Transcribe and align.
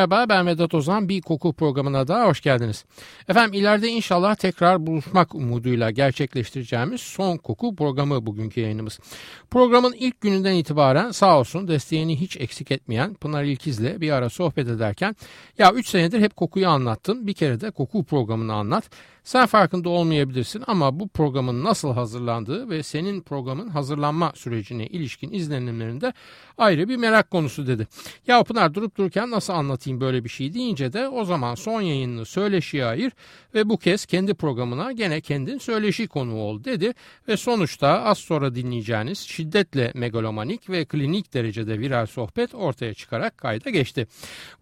Merhaba 0.00 0.28
ben 0.28 0.46
Vedat 0.46 0.74
Ozan. 0.74 1.08
Bir 1.08 1.20
koku 1.20 1.52
programına 1.52 2.08
daha 2.08 2.26
hoş 2.26 2.40
geldiniz. 2.40 2.84
Efendim 3.28 3.60
ileride 3.60 3.88
inşallah 3.88 4.34
tekrar 4.34 4.86
buluşmak 4.86 5.34
umuduyla 5.34 5.90
gerçekleştireceğimiz 5.90 7.00
son 7.00 7.36
koku 7.36 7.76
programı 7.76 8.26
bugünkü 8.26 8.60
yayınımız. 8.60 8.98
Programın 9.50 9.92
ilk 9.92 10.20
gününden 10.20 10.54
itibaren 10.54 11.10
sağ 11.10 11.38
olsun 11.38 11.68
desteğini 11.68 12.20
hiç 12.20 12.36
eksik 12.36 12.70
etmeyen 12.70 13.14
Pınar 13.14 13.44
İlkiz'le 13.44 14.00
bir 14.00 14.10
ara 14.10 14.28
sohbet 14.30 14.68
ederken 14.68 15.16
ya 15.58 15.72
3 15.72 15.88
senedir 15.88 16.20
hep 16.20 16.36
kokuyu 16.36 16.68
anlattın 16.68 17.26
bir 17.26 17.34
kere 17.34 17.60
de 17.60 17.70
koku 17.70 18.04
programını 18.04 18.54
anlat. 18.54 18.90
Sen 19.24 19.46
farkında 19.46 19.88
olmayabilirsin 19.88 20.64
ama 20.66 21.00
bu 21.00 21.08
programın 21.08 21.64
nasıl 21.64 21.92
hazırlandığı 21.92 22.70
ve 22.70 22.82
senin 22.82 23.20
programın 23.20 23.68
hazırlanma 23.68 24.32
sürecine 24.34 24.86
ilişkin 24.86 25.32
izlenimlerinde 25.32 26.12
ayrı 26.58 26.88
bir 26.88 26.96
merak 26.96 27.30
konusu 27.30 27.66
dedi. 27.66 27.86
Ya 28.26 28.42
Pınar 28.44 28.74
durup 28.74 28.96
dururken 28.96 29.30
nasıl 29.30 29.52
anlatayım 29.52 30.00
böyle 30.00 30.24
bir 30.24 30.28
şey 30.28 30.54
deyince 30.54 30.92
de 30.92 31.08
o 31.08 31.24
zaman 31.24 31.54
son 31.54 31.80
yayınını 31.80 32.24
söyleşiye 32.24 32.84
ayır 32.84 33.12
ve 33.54 33.68
bu 33.68 33.78
kez 33.78 34.06
kendi 34.06 34.34
programına 34.34 34.92
gene 34.92 35.20
kendin 35.20 35.58
söyleşi 35.58 36.08
konuğu 36.08 36.40
ol 36.40 36.64
dedi 36.64 36.92
ve 37.28 37.36
sonuçta 37.36 37.88
az 37.88 38.18
sonra 38.18 38.54
dinleyeceğiniz 38.54 39.18
şiddetle 39.18 39.92
megalomanik 39.94 40.70
ve 40.70 40.84
klinik 40.84 41.34
derecede 41.34 41.78
viral 41.78 42.06
sohbet 42.06 42.54
ortaya 42.54 42.94
çıkarak 42.94 43.38
kayda 43.38 43.70
geçti. 43.70 44.06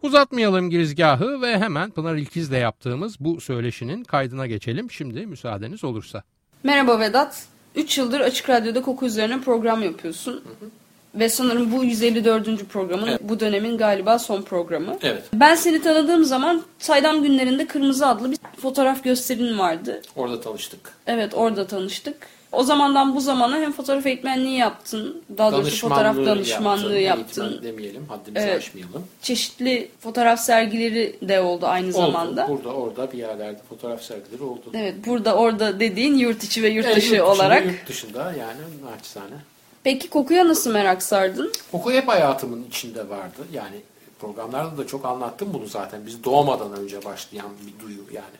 Uzatmayalım 0.02 0.70
girizgahı 0.70 1.42
ve 1.42 1.58
hemen 1.58 1.90
Pınar 1.90 2.14
İlkiz'le 2.14 2.52
yaptığımız 2.52 3.20
bu 3.20 3.40
söyleşinin 3.40 4.05
kaydına 4.05 4.46
geçelim 4.48 4.91
şimdi 4.91 5.27
müsaadeniz 5.27 5.84
olursa. 5.84 6.22
Merhaba 6.62 7.00
Vedat. 7.00 7.46
3 7.74 7.98
yıldır 7.98 8.20
Açık 8.20 8.50
Radyo'da 8.50 8.82
koku 8.82 9.06
üzerine 9.06 9.40
program 9.40 9.82
yapıyorsun. 9.82 10.32
Hı 10.32 10.36
hı. 10.36 10.70
Ve 11.14 11.28
sanırım 11.28 11.72
bu 11.72 11.84
154. 11.84 12.68
programın 12.68 13.06
evet. 13.06 13.20
bu 13.22 13.40
dönemin 13.40 13.78
galiba 13.78 14.18
son 14.18 14.42
programı. 14.42 14.98
Evet. 15.02 15.22
Ben 15.32 15.55
seni 15.55 15.82
tanıdığım 15.82 16.24
zaman 16.24 16.62
Saydam 16.78 17.22
Günlerinde 17.22 17.66
Kırmızı 17.66 18.06
adlı 18.06 18.30
bir 18.30 18.38
fotoğraf 18.62 19.05
gösterin 19.05 19.58
vardı. 19.58 20.02
Orada 20.16 20.40
tanıştık. 20.40 20.92
Evet 21.06 21.34
orada 21.34 21.66
tanıştık. 21.66 22.16
O 22.52 22.62
zamandan 22.62 23.16
bu 23.16 23.20
zamana 23.20 23.56
hem 23.56 23.72
fotoğraf 23.72 24.06
eğitmenliği 24.06 24.58
yaptın, 24.58 25.22
daha 25.38 25.52
doğrusu 25.52 25.88
fotoğraf 25.88 26.16
danışmanlığı 26.16 26.98
yaptın. 26.98 27.42
yaptın. 27.44 27.62
demeyelim, 27.62 28.06
haddimizi 28.08 28.46
evet. 28.46 28.58
aşmayalım. 28.58 29.06
Çeşitli 29.22 29.90
fotoğraf 30.00 30.40
sergileri 30.40 31.16
de 31.22 31.40
oldu 31.40 31.66
aynı 31.66 31.86
oldu. 31.86 31.96
zamanda. 31.96 32.48
Burada, 32.48 32.68
orada 32.68 33.12
bir 33.12 33.18
yerlerde 33.18 33.60
fotoğraf 33.68 34.02
sergileri 34.02 34.42
oldu. 34.42 34.70
Evet, 34.74 34.94
burada, 35.06 35.34
orada 35.34 35.80
dediğin 35.80 36.14
yurt 36.14 36.44
içi 36.44 36.62
ve 36.62 36.68
yurt 36.68 36.86
evet, 36.86 36.96
dışı 36.96 37.14
yurt 37.14 37.24
olarak. 37.24 37.66
Yurt 37.66 37.88
dışında 37.88 38.24
yani 38.24 38.60
naçizane. 38.92 39.36
Peki 39.84 40.10
kokuya 40.10 40.48
nasıl 40.48 40.72
merak 40.72 41.02
sardın? 41.02 41.52
Koku 41.72 41.92
hep 41.92 42.08
hayatımın 42.08 42.64
içinde 42.64 43.08
vardı. 43.08 43.46
Yani 43.52 43.77
programlarda 44.20 44.78
da 44.78 44.86
çok 44.86 45.05
anlattım 45.05 45.48
bunu 45.52 45.66
zaten. 45.66 46.06
Biz 46.06 46.24
doğmadan 46.24 46.72
önce 46.72 47.05
başlayan 47.05 47.50
bir 47.66 47.84
duyu 47.84 48.02
yani 48.12 48.36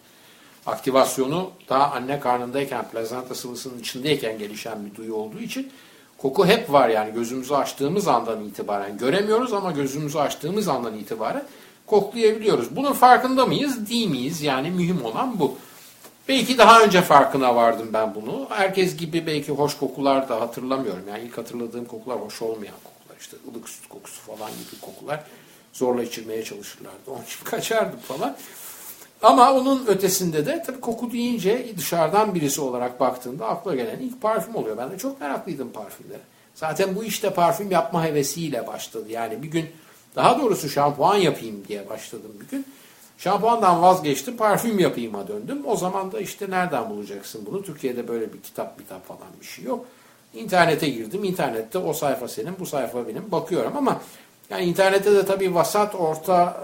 aktivasyonu 0.69 1.51
daha 1.69 1.91
anne 1.91 2.21
karnındayken, 2.21 2.89
plazenta 2.89 3.35
sıvısının 3.35 3.79
içindeyken 3.79 4.39
gelişen 4.39 4.87
bir 4.87 4.95
duyu 4.95 5.15
olduğu 5.15 5.39
için 5.39 5.73
koku 6.19 6.47
hep 6.47 6.73
var 6.73 6.89
yani 6.89 7.15
gözümüzü 7.15 7.55
açtığımız 7.55 8.09
andan 8.09 8.45
itibaren. 8.45 8.99
Göremiyoruz 8.99 9.53
ama 9.53 9.73
gözümüzü 9.73 10.19
açtığımız 10.19 10.69
andan 10.69 10.97
itibaren 10.97 11.45
koklayabiliyoruz. 11.87 12.77
Bunun 12.77 12.93
farkında 12.93 13.47
mıyız, 13.47 13.91
değil 13.91 14.09
miyiz? 14.09 14.43
Yani 14.43 14.71
mühim 14.71 15.05
olan 15.05 15.41
bu. 15.41 15.57
Belki 16.29 16.59
daha 16.59 16.83
önce 16.83 17.03
farkına 17.03 17.57
vardım 17.57 17.89
ben 17.93 18.15
bunu. 18.15 18.47
Herkes 18.51 18.97
gibi 18.97 19.27
belki 19.27 19.53
hoş 19.53 19.79
kokular 19.79 20.29
da 20.29 20.41
hatırlamıyorum. 20.41 21.03
Yani 21.09 21.25
ilk 21.25 21.39
hatırladığım 21.39 21.85
kokular 21.85 22.21
hoş 22.21 22.43
olmayan 22.43 22.75
kokular. 22.85 23.21
İşte 23.21 23.37
ılık 23.51 23.69
süt 23.69 23.89
kokusu 23.89 24.21
falan 24.21 24.51
gibi 24.51 24.81
kokular. 24.81 25.21
Zorla 25.73 26.03
içirmeye 26.03 26.45
çalışırlardı. 26.45 27.11
Onun 27.11 27.23
için 27.23 27.39
kaçardım 27.45 27.99
falan. 27.99 28.37
Ama 29.23 29.53
onun 29.53 29.87
ötesinde 29.87 30.47
de 30.47 30.63
tabii 30.67 30.81
koku 30.81 31.13
deyince 31.13 31.67
dışarıdan 31.77 32.35
birisi 32.35 32.61
olarak 32.61 33.01
baktığında 33.01 33.47
akla 33.47 33.75
gelen 33.75 33.99
ilk 33.99 34.23
parfüm 34.23 34.57
oluyor. 34.57 34.77
Ben 34.77 34.91
de 34.91 34.99
çok 34.99 35.21
meraklıydım 35.21 35.73
parfümlere. 35.73 36.21
Zaten 36.55 36.97
bu 36.97 37.05
işte 37.05 37.31
parfüm 37.31 37.71
yapma 37.71 38.05
hevesiyle 38.05 38.67
başladı. 38.67 39.05
Yani 39.11 39.43
bir 39.43 39.49
gün 39.49 39.67
daha 40.17 40.39
doğrusu 40.39 40.69
şampuan 40.69 41.17
yapayım 41.17 41.65
diye 41.69 41.89
başladım 41.89 42.31
bir 42.41 42.49
gün. 42.49 42.67
Şampuandan 43.19 43.83
vazgeçtim, 43.83 44.37
parfüm 44.37 44.79
yapayım'a 44.79 45.29
döndüm. 45.29 45.63
O 45.67 45.77
zaman 45.77 46.13
da 46.13 46.21
işte 46.21 46.51
nereden 46.51 46.91
bulacaksın 46.91 47.47
bunu? 47.47 47.63
Türkiye'de 47.63 48.09
böyle 48.09 48.33
bir 48.33 48.41
kitap 48.41 48.79
kitap 48.79 49.09
falan 49.09 49.29
bir 49.41 49.47
şey 49.47 49.65
yok. 49.65 49.85
İnternete 50.35 50.89
girdim. 50.89 51.25
İnternette 51.25 51.79
o 51.79 51.93
sayfa 51.93 52.29
senin, 52.29 52.59
bu 52.61 52.67
sayfa 52.67 53.09
benim. 53.09 53.33
Bakıyorum 53.33 53.77
ama 53.77 54.01
yani 54.51 54.65
internette 54.65 55.13
de 55.13 55.27
tabii 55.27 55.55
vasat, 55.55 55.95
orta 55.95 56.61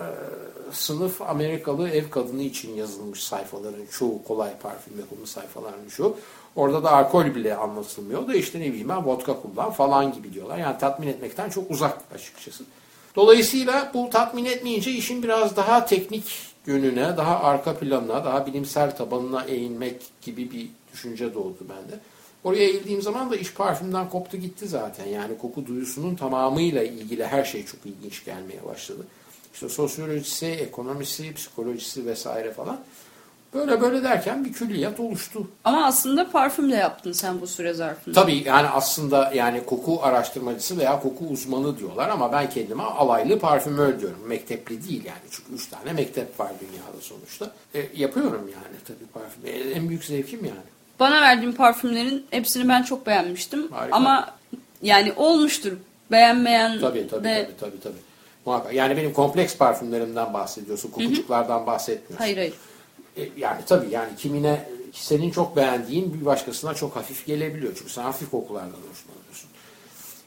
sınıf 0.75 1.23
Amerikalı 1.23 1.89
ev 1.89 2.11
kadını 2.11 2.43
için 2.43 2.75
yazılmış 2.75 3.25
sayfaların 3.25 3.87
çoğu 3.91 4.25
kolay 4.25 4.59
parfüm 4.63 4.99
yapımı 4.99 5.27
sayfaların 5.27 5.89
çoğu. 5.97 6.17
Orada 6.57 6.85
da 6.85 6.93
alkol 6.93 7.25
bile 7.25 7.57
anlatılmıyor 7.57 8.29
da 8.29 8.35
işte 8.35 8.61
ne 8.61 8.69
bileyim 8.69 8.89
ben 8.89 9.07
vodka 9.07 9.41
kullan 9.43 9.71
falan 9.71 10.13
gibi 10.13 10.33
diyorlar. 10.33 10.59
Yani 10.59 10.79
tatmin 10.79 11.09
etmekten 11.09 11.51
çok 11.51 11.71
uzak 11.71 11.99
açıkçası. 12.15 12.65
Dolayısıyla 13.17 13.91
bu 13.95 14.11
tatmin 14.11 14.45
etmeyince 14.45 14.91
işin 14.91 15.23
biraz 15.23 15.57
daha 15.57 15.87
teknik 15.87 16.25
yönüne, 16.67 17.17
daha 17.17 17.41
arka 17.41 17.79
planına, 17.79 18.25
daha 18.25 18.47
bilimsel 18.47 18.97
tabanına 18.97 19.45
eğilmek 19.45 20.03
gibi 20.23 20.51
bir 20.51 20.69
düşünce 20.93 21.35
doğdu 21.35 21.59
bende. 21.61 22.01
Oraya 22.45 22.65
eğildiğim 22.65 23.03
zaman 23.03 23.31
da 23.31 23.37
iş 23.37 23.55
parfümden 23.55 24.11
koptu 24.11 24.37
gitti 24.37 24.69
zaten. 24.69 25.07
Yani 25.07 25.39
koku 25.39 25.67
duyusunun 25.67 26.15
tamamıyla 26.15 26.83
ilgili 26.83 27.27
her 27.27 27.45
şey 27.45 27.67
çok 27.67 27.81
ilginç 27.87 28.25
gelmeye 28.25 28.65
başladı. 28.65 29.07
İşte 29.55 29.69
sosyolojisi, 29.69 30.47
ekonomisi, 30.47 31.35
psikolojisi 31.35 32.07
vesaire 32.07 32.53
falan. 32.53 32.81
Böyle 33.55 33.81
böyle 33.81 34.03
derken 34.03 34.45
bir 34.45 34.53
külliyat 34.53 35.01
oluştu. 35.01 35.49
Ama 35.65 35.87
aslında 35.87 36.31
parfümle 36.31 36.77
yaptın 36.77 37.13
sen 37.13 37.41
bu 37.41 37.47
süre 37.47 37.73
zarfında. 37.73 38.21
Tabii 38.21 38.43
yani 38.47 38.69
aslında 38.69 39.33
yani 39.35 39.67
koku 39.67 40.01
araştırmacısı 40.03 40.79
veya 40.79 41.01
koku 41.01 41.25
uzmanı 41.31 41.79
diyorlar 41.79 42.09
ama 42.09 42.33
ben 42.33 42.51
kendime 42.51 42.83
alaylı 42.83 43.39
parfümör 43.39 44.01
diyorum. 44.01 44.19
Mektepli 44.27 44.89
değil 44.89 45.05
yani 45.05 45.19
çünkü 45.31 45.53
üç 45.55 45.67
tane 45.67 45.93
mektep 45.93 46.41
var 46.41 46.53
dünyada 46.61 47.01
sonuçta. 47.01 47.51
E, 47.75 47.87
yapıyorum 47.97 48.51
yani 48.55 48.77
tabii 48.85 49.07
parfüm. 49.13 49.47
E, 49.47 49.71
en 49.71 49.89
büyük 49.89 50.05
zevkim 50.05 50.45
yani. 50.45 50.75
Bana 51.01 51.21
verdiğin 51.21 51.53
parfümlerin 51.53 52.27
hepsini 52.31 52.69
ben 52.69 52.83
çok 52.83 53.07
beğenmiştim. 53.07 53.73
Harika. 53.73 53.97
Ama 53.97 54.35
yani 54.83 55.13
olmuştur. 55.17 55.73
Beğenmeyen 56.11 56.81
tabii, 56.81 57.09
tabii, 57.09 57.25
de... 57.25 57.51
Tabii 57.61 57.71
tabii 57.71 57.81
tabii. 57.81 58.14
Muhakkak. 58.47 58.75
Yani 58.75 58.97
benim 58.97 59.13
kompleks 59.13 59.57
parfümlerimden 59.57 60.35
bahsediyorsun. 60.35 60.91
Kokucuklardan 60.91 61.67
bahsetmiyorsun. 61.67 62.17
Hayır 62.17 62.37
hayır. 62.37 62.55
E, 63.17 63.29
yani 63.37 63.61
tabii 63.67 63.91
yani 63.91 64.17
kimine 64.17 64.69
senin 64.93 65.31
çok 65.31 65.57
beğendiğin 65.57 66.15
bir 66.21 66.27
başkasına 66.27 66.75
çok 66.75 66.97
hafif 66.97 67.27
gelebiliyor. 67.27 67.73
Çünkü 67.79 67.93
sen 67.93 68.03
hafif 68.03 68.31
kokulardan 68.31 68.69
hoşlanıyorsun. 68.69 69.51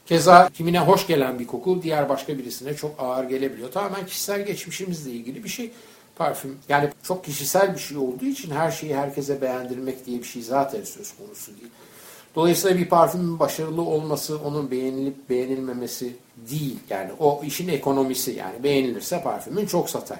Keza 0.05 0.49
kimine 0.53 0.79
hoş 0.79 1.07
gelen 1.07 1.39
bir 1.39 1.47
koku 1.47 1.83
diğer 1.83 2.09
başka 2.09 2.37
birisine 2.37 2.73
çok 2.73 2.99
ağır 2.99 3.23
gelebiliyor. 3.23 3.71
Tamamen 3.71 4.05
kişisel 4.05 4.45
geçmişimizle 4.45 5.11
ilgili 5.11 5.43
bir 5.43 5.49
şey 5.49 5.71
parfüm. 6.15 6.57
Yani 6.69 6.89
çok 7.03 7.25
kişisel 7.25 7.73
bir 7.73 7.79
şey 7.79 7.97
olduğu 7.97 8.25
için 8.25 8.51
her 8.51 8.71
şeyi 8.71 8.95
herkese 8.95 9.41
beğendirmek 9.41 10.05
diye 10.05 10.19
bir 10.19 10.23
şey 10.23 10.41
zaten 10.41 10.83
söz 10.83 11.17
konusu 11.17 11.51
değil. 11.51 11.71
Dolayısıyla 12.35 12.77
bir 12.77 12.89
parfümün 12.89 13.39
başarılı 13.39 13.81
olması, 13.81 14.39
onun 14.39 14.71
beğenilip 14.71 15.29
beğenilmemesi 15.29 16.15
değil. 16.49 16.79
Yani 16.89 17.11
o 17.19 17.41
işin 17.43 17.67
ekonomisi 17.67 18.31
yani 18.31 18.63
beğenilirse 18.63 19.23
parfümün 19.23 19.65
çok 19.65 19.89
satar. 19.89 20.19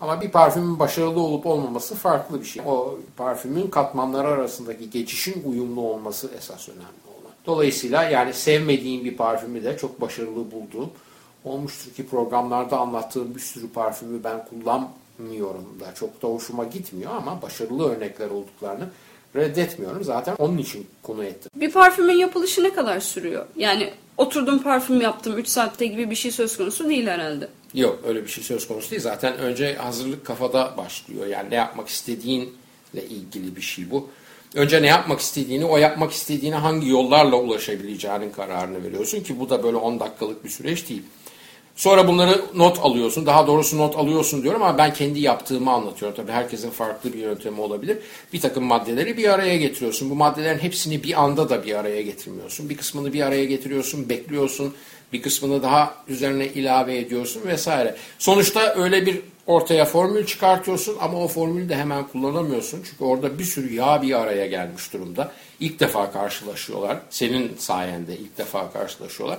Ama 0.00 0.20
bir 0.20 0.30
parfümün 0.30 0.78
başarılı 0.78 1.20
olup 1.20 1.46
olmaması 1.46 1.94
farklı 1.94 2.40
bir 2.40 2.46
şey. 2.46 2.62
O 2.66 2.98
parfümün 3.16 3.66
katmanları 3.66 4.28
arasındaki 4.28 4.90
geçişin 4.90 5.42
uyumlu 5.44 5.80
olması 5.80 6.30
esas 6.38 6.68
önemli 6.68 6.82
olan. 6.82 7.32
Dolayısıyla 7.46 8.04
yani 8.04 8.34
sevmediğim 8.34 9.04
bir 9.04 9.16
parfümü 9.16 9.64
de 9.64 9.76
çok 9.78 10.00
başarılı 10.00 10.50
bulduğum 10.50 10.90
olmuştur 11.44 11.92
ki 11.92 12.08
programlarda 12.08 12.78
anlattığım 12.78 13.34
bir 13.34 13.40
sürü 13.40 13.68
parfümü 13.68 14.24
ben 14.24 14.44
kullanmıyorum 14.44 15.80
da 15.80 15.94
çok 15.94 16.22
da 16.22 16.28
hoşuma 16.28 16.64
gitmiyor 16.64 17.12
ama 17.14 17.42
başarılı 17.42 17.90
örnekler 17.90 18.30
olduklarını 18.30 18.88
reddetmiyorum. 19.36 20.04
Zaten 20.04 20.34
onun 20.38 20.58
için 20.58 20.86
konu 21.02 21.24
ettim. 21.24 21.50
Bir 21.54 21.70
parfümün 21.70 22.14
yapılışı 22.14 22.64
ne 22.64 22.74
kadar 22.74 23.00
sürüyor? 23.00 23.46
Yani 23.56 23.90
oturdum 24.16 24.62
parfüm 24.62 25.00
yaptım 25.00 25.38
3 25.38 25.48
saatte 25.48 25.86
gibi 25.86 26.10
bir 26.10 26.16
şey 26.16 26.30
söz 26.30 26.56
konusu 26.56 26.88
değil 26.88 27.06
herhalde. 27.06 27.48
Yok 27.74 27.98
öyle 28.06 28.24
bir 28.24 28.28
şey 28.28 28.44
söz 28.44 28.68
konusu 28.68 28.90
değil. 28.90 29.02
Zaten 29.02 29.38
önce 29.38 29.74
hazırlık 29.74 30.26
kafada 30.26 30.74
başlıyor. 30.76 31.26
Yani 31.26 31.50
ne 31.50 31.54
yapmak 31.54 31.88
istediğinle 31.88 33.04
ilgili 33.10 33.56
bir 33.56 33.60
şey 33.60 33.90
bu. 33.90 34.08
Önce 34.54 34.82
ne 34.82 34.86
yapmak 34.86 35.20
istediğini, 35.20 35.64
o 35.64 35.76
yapmak 35.76 36.12
istediğine 36.12 36.56
hangi 36.56 36.88
yollarla 36.88 37.36
ulaşabileceğinin 37.36 38.30
kararını 38.30 38.84
veriyorsun 38.84 39.20
ki 39.20 39.40
bu 39.40 39.50
da 39.50 39.62
böyle 39.62 39.76
10 39.76 40.00
dakikalık 40.00 40.44
bir 40.44 40.48
süreç 40.48 40.88
değil. 40.88 41.02
Sonra 41.80 42.08
bunları 42.08 42.44
not 42.54 42.78
alıyorsun. 42.78 43.26
Daha 43.26 43.46
doğrusu 43.46 43.78
not 43.78 43.96
alıyorsun 43.96 44.42
diyorum 44.42 44.62
ama 44.62 44.78
ben 44.78 44.92
kendi 44.94 45.20
yaptığımı 45.20 45.70
anlatıyorum. 45.70 46.16
Tabii 46.16 46.32
herkesin 46.32 46.70
farklı 46.70 47.12
bir 47.12 47.18
yöntemi 47.18 47.60
olabilir. 47.60 47.98
Bir 48.32 48.40
takım 48.40 48.64
maddeleri 48.64 49.16
bir 49.16 49.28
araya 49.28 49.56
getiriyorsun. 49.56 50.10
Bu 50.10 50.14
maddelerin 50.14 50.58
hepsini 50.58 51.02
bir 51.02 51.22
anda 51.22 51.48
da 51.48 51.64
bir 51.64 51.74
araya 51.74 52.02
getirmiyorsun. 52.02 52.68
Bir 52.70 52.76
kısmını 52.76 53.12
bir 53.12 53.20
araya 53.20 53.44
getiriyorsun, 53.44 54.08
bekliyorsun. 54.08 54.74
Bir 55.12 55.22
kısmını 55.22 55.62
daha 55.62 55.94
üzerine 56.08 56.46
ilave 56.46 56.98
ediyorsun 56.98 57.42
vesaire. 57.46 57.96
Sonuçta 58.18 58.74
öyle 58.74 59.06
bir 59.06 59.20
ortaya 59.46 59.84
formül 59.84 60.26
çıkartıyorsun 60.26 60.96
ama 61.00 61.24
o 61.24 61.28
formülü 61.28 61.68
de 61.68 61.76
hemen 61.76 62.08
kullanamıyorsun. 62.08 62.82
Çünkü 62.90 63.04
orada 63.04 63.38
bir 63.38 63.44
sürü 63.44 63.74
yağ 63.74 64.02
bir 64.02 64.20
araya 64.20 64.46
gelmiş 64.46 64.92
durumda. 64.92 65.32
İlk 65.60 65.80
defa 65.80 66.12
karşılaşıyorlar. 66.12 66.98
Senin 67.10 67.56
sayende 67.58 68.16
ilk 68.16 68.38
defa 68.38 68.72
karşılaşıyorlar. 68.72 69.38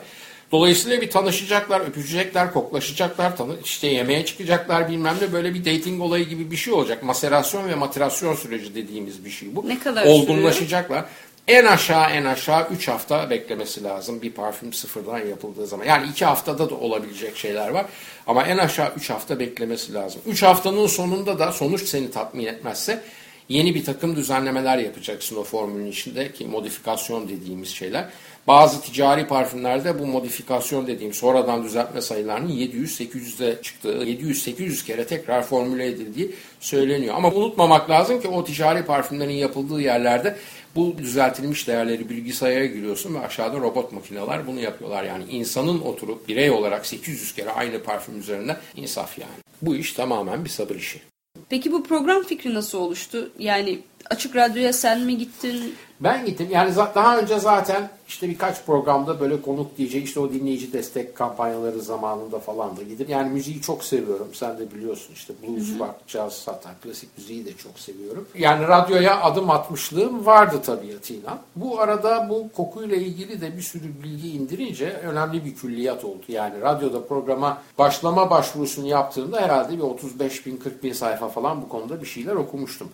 Dolayısıyla 0.52 1.02
bir 1.02 1.10
tanışacaklar, 1.10 1.82
öpüşecekler, 1.82 2.54
koklaşacaklar, 2.54 3.38
tanı 3.38 3.56
işte 3.66 3.88
yemeğe 3.88 4.26
çıkacaklar 4.26 4.90
bilmem 4.90 5.16
ne 5.22 5.34
böyle 5.34 5.54
bir 5.54 5.60
dating 5.60 6.02
olayı 6.02 6.26
gibi 6.30 6.52
bir 6.52 6.58
şey 6.58 6.74
olacak. 6.74 7.04
Maserasyon 7.04 7.70
ve 7.70 7.76
materasyon 7.76 8.36
süreci 8.36 8.76
dediğimiz 8.76 9.26
bir 9.26 9.30
şey 9.30 9.56
bu. 9.56 9.70
Ne 9.70 9.80
kadar 9.80 10.06
Olgunlaşacaklar. 10.06 11.06
En 11.48 11.66
aşağı 11.66 12.10
en 12.10 12.26
aşağı 12.26 12.68
3 12.70 12.88
hafta 12.88 13.30
beklemesi 13.30 13.84
lazım 13.84 14.22
bir 14.22 14.32
parfüm 14.32 14.74
sıfırdan 14.74 15.20
yapıldığı 15.20 15.68
zaman. 15.68 15.86
Yani 15.86 16.08
2 16.10 16.26
haftada 16.26 16.70
da 16.70 16.76
olabilecek 16.76 17.38
şeyler 17.38 17.70
var. 17.70 17.86
Ama 18.28 18.44
en 18.44 18.58
aşağı 18.58 18.94
3 18.96 19.10
hafta 19.10 19.40
beklemesi 19.40 19.94
lazım. 19.94 20.22
3 20.26 20.44
haftanın 20.44 20.88
sonunda 20.88 21.40
da 21.40 21.52
sonuç 21.52 21.84
seni 21.84 22.12
tatmin 22.12 22.46
etmezse 22.46 23.04
yeni 23.50 23.76
bir 23.76 23.86
takım 23.86 24.16
düzenlemeler 24.16 24.78
yapacaksın 24.78 25.36
o 25.36 25.44
formülün 25.44 25.92
içindeki 25.92 26.46
modifikasyon 26.46 27.30
dediğimiz 27.30 27.70
şeyler. 27.70 28.10
Bazı 28.48 28.82
ticari 28.82 29.28
parfümlerde 29.28 30.00
bu 30.00 30.08
modifikasyon 30.08 30.88
dediğim 30.88 31.14
sonradan 31.14 31.64
düzeltme 31.64 32.02
sayılarının 32.02 32.50
700-800'e 32.50 33.62
çıktığı, 33.62 34.04
700-800 34.04 34.86
kere 34.86 35.08
tekrar 35.08 35.44
formüle 35.44 35.88
edildiği 35.88 36.36
söyleniyor. 36.60 37.16
Ama 37.16 37.32
unutmamak 37.32 37.90
lazım 37.90 38.22
ki 38.22 38.28
o 38.28 38.44
ticari 38.44 38.86
parfümlerin 38.86 39.34
yapıldığı 39.34 39.82
yerlerde 39.82 40.38
bu 40.76 40.98
düzeltilmiş 40.98 41.68
değerleri 41.68 42.10
bilgisayara 42.10 42.66
giriyorsun 42.66 43.16
ve 43.16 43.20
aşağıda 43.20 43.58
robot 43.58 43.92
makineler 43.92 44.48
bunu 44.48 44.60
yapıyorlar. 44.60 45.04
Yani 45.04 45.24
insanın 45.30 45.82
oturup 45.82 46.28
birey 46.28 46.52
olarak 46.52 46.86
800 46.86 47.36
kere 47.36 47.52
aynı 47.52 47.84
parfüm 47.84 48.20
üzerinde 48.20 48.58
insaf 48.76 49.20
yani. 49.20 49.32
Bu 49.62 49.76
iş 49.76 49.94
tamamen 49.94 50.46
bir 50.46 50.50
sabır 50.50 50.76
işi. 50.76 51.02
Peki 51.50 51.72
bu 51.72 51.84
program 51.84 52.24
fikri 52.24 52.54
nasıl 52.54 52.78
oluştu? 52.78 53.32
Yani 53.40 53.80
Açık 54.10 54.36
Radyo'ya 54.36 54.74
sen 54.74 55.00
mi 55.00 55.18
gittin? 55.18 55.76
Ben 56.04 56.26
gittim. 56.26 56.48
Yani 56.52 56.76
daha 56.76 57.20
önce 57.20 57.40
zaten 57.40 57.90
işte 58.08 58.30
birkaç 58.30 58.66
programda 58.66 59.20
böyle 59.20 59.42
konuk 59.42 59.78
diyecek 59.78 60.06
işte 60.06 60.20
o 60.20 60.32
dinleyici 60.32 60.74
destek 60.74 61.16
kampanyaları 61.16 61.82
zamanında 61.82 62.40
falan 62.40 62.78
da 62.78 62.84
gidip 62.84 63.10
yani 63.10 63.30
müziği 63.30 63.62
çok 63.62 63.84
seviyorum. 63.84 64.28
Sen 64.34 64.60
de 64.60 64.72
biliyorsun 64.72 65.14
işte 65.14 65.34
blues, 65.44 65.80
rock, 65.80 65.96
jazz, 66.08 66.48
hatta 66.48 66.70
klasik 66.84 67.18
müziği 67.18 67.46
de 67.46 67.54
çok 67.54 67.80
seviyorum. 67.80 68.28
Yani 68.36 68.68
radyoya 68.68 69.22
adım 69.22 69.50
atmışlığım 69.50 70.26
vardı 70.26 70.62
tabiatıyla. 70.66 71.38
Bu 71.56 71.80
arada 71.80 72.30
bu 72.30 72.50
kokuyla 72.56 72.96
ilgili 72.96 73.42
de 73.42 73.58
bir 73.58 73.62
sürü 73.62 74.04
bilgi 74.04 74.32
indirince 74.32 74.90
önemli 74.90 75.46
bir 75.46 75.56
külliyat 75.56 76.06
oldu. 76.06 76.24
Yani 76.28 76.62
radyoda 76.62 77.08
programa 77.08 77.62
başlama 77.78 78.30
başvurusunu 78.30 78.88
yaptığımda 78.88 79.42
herhalde 79.42 79.78
bir 79.78 79.84
35 79.84 80.46
bin 80.46 80.58
40 80.58 80.84
bin 80.84 80.94
sayfa 80.94 81.30
falan 81.30 81.62
bu 81.62 81.70
konuda 81.70 82.02
bir 82.02 82.08
şeyler 82.08 82.36
okumuştum. 82.36 82.90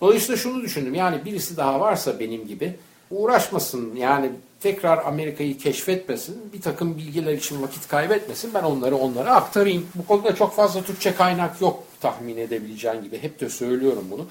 Dolayısıyla 0.00 0.36
şunu 0.36 0.62
düşündüm 0.62 0.94
yani 0.94 1.24
birisi 1.24 1.56
daha 1.56 1.80
varsa 1.80 2.20
benim 2.20 2.46
gibi 2.46 2.76
uğraşmasın 3.10 3.96
yani 3.96 4.30
tekrar 4.60 5.04
Amerika'yı 5.04 5.58
keşfetmesin, 5.58 6.52
bir 6.52 6.60
takım 6.60 6.96
bilgiler 6.96 7.32
için 7.32 7.62
vakit 7.62 7.88
kaybetmesin, 7.88 8.54
ben 8.54 8.62
onları 8.62 8.96
onlara 8.96 9.34
aktarayım. 9.34 9.86
Bu 9.94 10.06
konuda 10.06 10.34
çok 10.34 10.56
fazla 10.56 10.82
Türkçe 10.82 11.14
kaynak 11.14 11.60
yok 11.60 11.84
tahmin 12.00 12.36
edebileceğin 12.36 13.02
gibi, 13.02 13.22
hep 13.22 13.40
de 13.40 13.48
söylüyorum 13.48 14.04
bunu. 14.10 14.26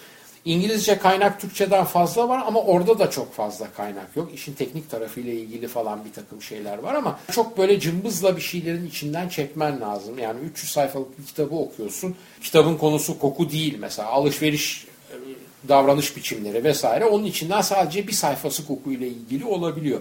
İngilizce 0.46 0.98
kaynak 0.98 1.42
Türkçeden 1.42 1.86
fazla 1.86 2.30
var 2.30 2.44
ama 2.46 2.62
orada 2.62 3.00
da 3.00 3.10
çok 3.10 3.34
fazla 3.34 3.68
kaynak 3.78 4.16
yok. 4.16 4.30
İşin 4.34 4.54
teknik 4.54 4.90
tarafıyla 4.90 5.34
ilgili 5.34 5.68
falan 5.68 6.06
bir 6.06 6.14
takım 6.14 6.42
şeyler 6.42 6.78
var 6.78 6.94
ama 6.94 7.20
çok 7.32 7.58
böyle 7.58 7.80
cımbızla 7.80 8.38
bir 8.38 8.42
şeylerin 8.42 8.88
içinden 8.88 9.30
çekmen 9.30 9.82
lazım. 9.82 10.20
Yani 10.20 10.40
300 10.40 10.72
sayfalık 10.72 11.20
bir 11.20 11.26
kitabı 11.26 11.56
okuyorsun. 11.56 12.16
Kitabın 12.42 12.78
konusu 12.78 13.20
koku 13.20 13.52
değil 13.52 13.78
mesela. 13.80 14.10
Alışveriş 14.10 14.88
davranış 15.68 16.18
biçimleri 16.18 16.64
vesaire 16.64 17.06
onun 17.06 17.26
içinden 17.26 17.62
sadece 17.62 18.08
bir 18.08 18.12
sayfası 18.12 18.68
kokuyla 18.68 19.08
ilgili 19.08 19.46
olabiliyor. 19.46 20.00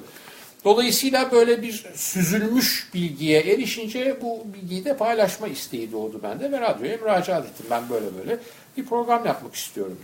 Dolayısıyla 0.65 1.33
böyle 1.33 1.63
bir 1.63 1.85
süzülmüş 1.95 2.89
bilgiye 2.95 3.41
erişince 3.41 4.19
bu 4.23 4.47
bilgiyi 4.55 4.85
de 4.85 4.97
paylaşma 4.97 5.49
isteği 5.49 5.93
doğdu 5.93 6.21
bende 6.23 6.53
ve 6.53 6.61
radyoya 6.61 6.97
müracaat 6.97 7.47
ettim. 7.47 7.67
Ben 7.71 7.91
böyle 7.91 8.07
böyle 8.19 8.39
bir 8.77 8.87
program 8.87 9.27
yapmak 9.27 9.55
istiyorum 9.55 9.99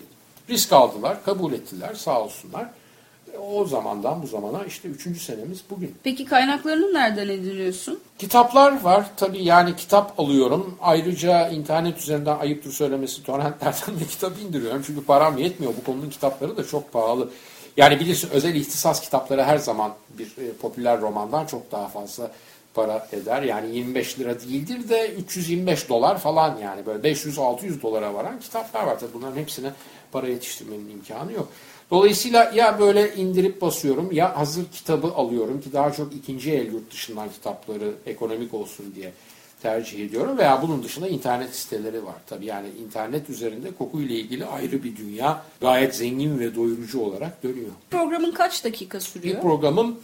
Risk 0.51 0.73
aldılar, 0.73 1.25
kabul 1.25 1.53
ettiler 1.53 1.95
sağ 1.95 2.23
olsunlar. 2.23 2.67
O 3.41 3.65
zamandan 3.65 4.23
bu 4.23 4.27
zamana 4.27 4.65
işte 4.65 4.89
üçüncü 4.89 5.21
senemiz 5.21 5.63
bugün. 5.71 5.95
Peki 6.05 6.25
kaynaklarını 6.25 6.95
nereden 6.95 7.29
ediniyorsun? 7.29 8.01
Kitaplar 8.19 8.83
var. 8.83 9.07
Tabii 9.17 9.45
yani 9.45 9.77
kitap 9.77 10.21
alıyorum. 10.21 10.79
Ayrıca 10.81 11.49
internet 11.49 11.99
üzerinden 11.99 12.39
ayıptır 12.39 12.73
söylemesi 12.73 13.23
torrentlerden 13.23 14.01
de 14.01 14.05
kitap 14.11 14.33
indiriyorum. 14.39 14.83
Çünkü 14.87 15.05
param 15.05 15.39
yetmiyor. 15.39 15.73
Bu 15.81 15.85
konunun 15.85 16.11
kitapları 16.11 16.57
da 16.57 16.67
çok 16.67 16.93
pahalı. 16.93 17.31
Yani 17.77 18.01
bilirsin 18.01 18.31
özel 18.31 18.55
ihtisas 18.55 19.01
kitapları 19.01 19.45
her 19.45 19.59
zaman 19.59 19.95
bir 20.19 20.27
e, 20.27 20.53
popüler 20.53 21.01
romandan 21.01 21.47
çok 21.47 21.73
daha 21.73 21.89
fazla 21.89 22.31
para 22.75 23.09
eder. 23.13 23.43
Yani 23.43 23.77
25 23.77 24.19
lira 24.19 24.41
değildir 24.41 24.89
de 24.89 25.09
325 25.13 25.89
dolar 25.89 26.19
falan 26.19 26.59
yani 26.63 26.87
böyle 26.87 27.13
500-600 27.13 27.83
dolara 27.83 28.15
varan 28.15 28.41
kitaplar 28.41 28.85
var. 28.85 28.99
Tabii 28.99 29.15
bunların 29.15 29.37
hepsine 29.37 29.71
para 30.13 30.29
yetiştirmenin 30.29 30.91
imkanı 30.91 31.33
yok. 31.33 31.49
Dolayısıyla 31.91 32.53
ya 32.55 32.79
böyle 32.79 33.15
indirip 33.15 33.61
basıyorum 33.61 34.13
ya 34.13 34.39
hazır 34.39 34.65
kitabı 34.73 35.07
alıyorum 35.07 35.61
ki 35.61 35.73
daha 35.73 35.93
çok 35.93 36.15
ikinci 36.15 36.53
el 36.53 36.73
yurt 36.73 36.93
dışından 36.93 37.29
kitapları 37.31 37.93
ekonomik 38.07 38.55
olsun 38.55 38.95
diye 38.95 39.13
tercih 39.63 40.07
ediyorum 40.07 40.39
veya 40.39 40.63
bunun 40.63 40.83
dışında 40.83 41.09
internet 41.09 41.55
siteleri 41.55 42.05
var. 42.05 42.15
Tabii 42.27 42.47
yani 42.47 42.69
internet 42.87 43.31
üzerinde 43.31 43.69
kokuyla 43.79 44.17
ilgili 44.17 44.47
ayrı 44.47 44.85
bir 44.85 44.97
dünya 44.97 45.43
gayet 45.61 45.95
zengin 45.95 46.39
ve 46.39 46.55
doyurucu 46.55 47.01
olarak 47.01 47.43
dönüyor. 47.43 47.71
Programın 47.91 48.33
kaç 48.33 48.65
dakika 48.65 49.01
sürüyor? 49.01 49.37
Bir 49.37 49.43
programım 49.43 49.97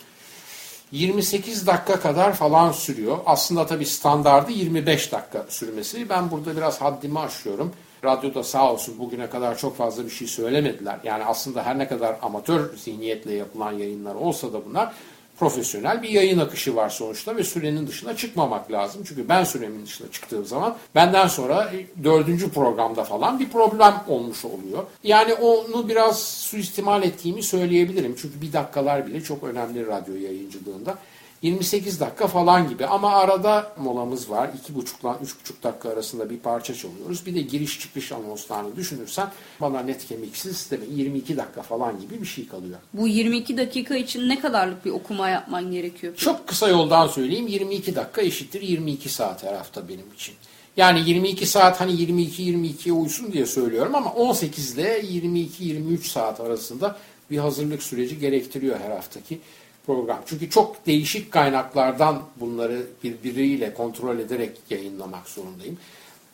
28 0.92 1.66
dakika 1.66 2.00
kadar 2.00 2.34
falan 2.34 2.72
sürüyor. 2.72 3.18
Aslında 3.26 3.66
tabii 3.66 3.86
standardı 3.86 4.52
25 4.52 5.12
dakika 5.12 5.46
sürmesi. 5.48 6.08
Ben 6.08 6.30
burada 6.30 6.56
biraz 6.56 6.80
haddimi 6.80 7.18
aşıyorum. 7.18 7.72
Radyoda 8.04 8.42
sağ 8.42 8.73
olsun 8.73 8.99
bugüne 8.99 9.30
kadar 9.30 9.59
çok 9.59 9.76
fazla 9.76 10.04
bir 10.04 10.11
şey 10.11 10.28
söylemediler. 10.28 10.99
Yani 11.04 11.25
aslında 11.25 11.66
her 11.66 11.78
ne 11.78 11.88
kadar 11.88 12.16
amatör 12.23 12.76
zihniyetle 12.76 13.35
yapılan 13.35 13.73
yayınlar 13.73 14.14
olsa 14.14 14.52
da 14.52 14.64
bunlar 14.66 14.92
profesyonel 15.38 16.02
bir 16.02 16.09
yayın 16.09 16.38
akışı 16.38 16.76
var 16.76 16.88
sonuçta 16.88 17.37
ve 17.37 17.44
sürenin 17.44 17.87
dışına 17.87 18.16
çıkmamak 18.16 18.73
lazım. 18.73 19.02
Çünkü 19.06 19.28
ben 19.28 19.44
süremin 19.44 19.87
dışına 19.87 20.11
çıktığım 20.11 20.44
zaman 20.44 20.76
benden 20.94 21.28
sonra 21.28 21.73
dördüncü 22.04 22.50
programda 22.50 23.04
falan 23.04 23.38
bir 23.40 23.49
problem 23.49 23.94
olmuş 24.09 24.44
oluyor. 24.44 24.85
Yani 25.04 25.35
onu 25.35 25.88
biraz 25.88 26.23
suistimal 26.23 27.02
ettiğimi 27.02 27.42
söyleyebilirim. 27.42 28.16
Çünkü 28.18 28.42
bir 28.42 28.52
dakikalar 28.52 29.06
bile 29.06 29.21
çok 29.21 29.44
önemli 29.44 29.87
radyo 29.87 30.14
yayıncılığında. 30.14 30.99
28 31.42 32.00
dakika 32.00 32.26
falan 32.26 32.68
gibi 32.68 32.87
ama 32.87 33.14
arada 33.14 33.72
molamız 33.76 34.30
var. 34.30 34.50
2,5 34.68 35.00
ile 35.00 35.26
3,5 35.26 35.62
dakika 35.62 35.88
arasında 35.90 36.30
bir 36.30 36.38
parça 36.38 36.75
çalıyoruz. 36.75 37.26
Bir 37.26 37.34
de 37.34 37.40
giriş 37.40 37.80
çıkış 37.80 38.12
anonslarını 38.12 38.76
düşünürsen 38.76 39.28
bana 39.61 39.80
net 39.80 40.06
kemiksiz 40.06 40.70
değil 40.70 40.82
22 40.90 41.37
dakika 41.37 41.62
falan 41.62 42.00
gibi 42.00 42.20
bir 42.20 42.26
şey 42.26 42.49
kalıyor. 42.49 42.78
Bu 42.92 43.08
22 43.08 43.56
dakika 43.56 43.96
için 43.96 44.28
ne 44.28 44.40
kadarlık 44.40 44.84
bir 44.84 44.90
okuma 44.90 45.28
yapman 45.28 45.70
gerekiyor? 45.72 46.16
Çok 46.16 46.46
kısa 46.49 46.68
yoldan 46.68 47.06
söyleyeyim 47.06 47.46
22 47.46 47.96
dakika 47.96 48.22
eşittir 48.22 48.62
22 48.62 49.08
saat 49.08 49.42
her 49.44 49.54
hafta 49.54 49.88
benim 49.88 50.12
için. 50.14 50.34
Yani 50.76 51.08
22 51.08 51.46
saat 51.46 51.80
hani 51.80 51.92
22-22'ye 51.92 52.92
uysun 52.92 53.32
diye 53.32 53.46
söylüyorum 53.46 53.94
ama 53.94 54.12
18 54.12 54.75
ile 54.75 55.00
22-23 55.00 55.99
saat 55.99 56.40
arasında 56.40 56.96
bir 57.30 57.38
hazırlık 57.38 57.82
süreci 57.82 58.18
gerektiriyor 58.18 58.80
her 58.80 58.90
haftaki 58.90 59.38
program. 59.86 60.18
Çünkü 60.26 60.50
çok 60.50 60.86
değişik 60.86 61.32
kaynaklardan 61.32 62.22
bunları 62.40 62.86
birbiriyle 63.04 63.74
kontrol 63.74 64.18
ederek 64.18 64.58
yayınlamak 64.70 65.28
zorundayım. 65.28 65.78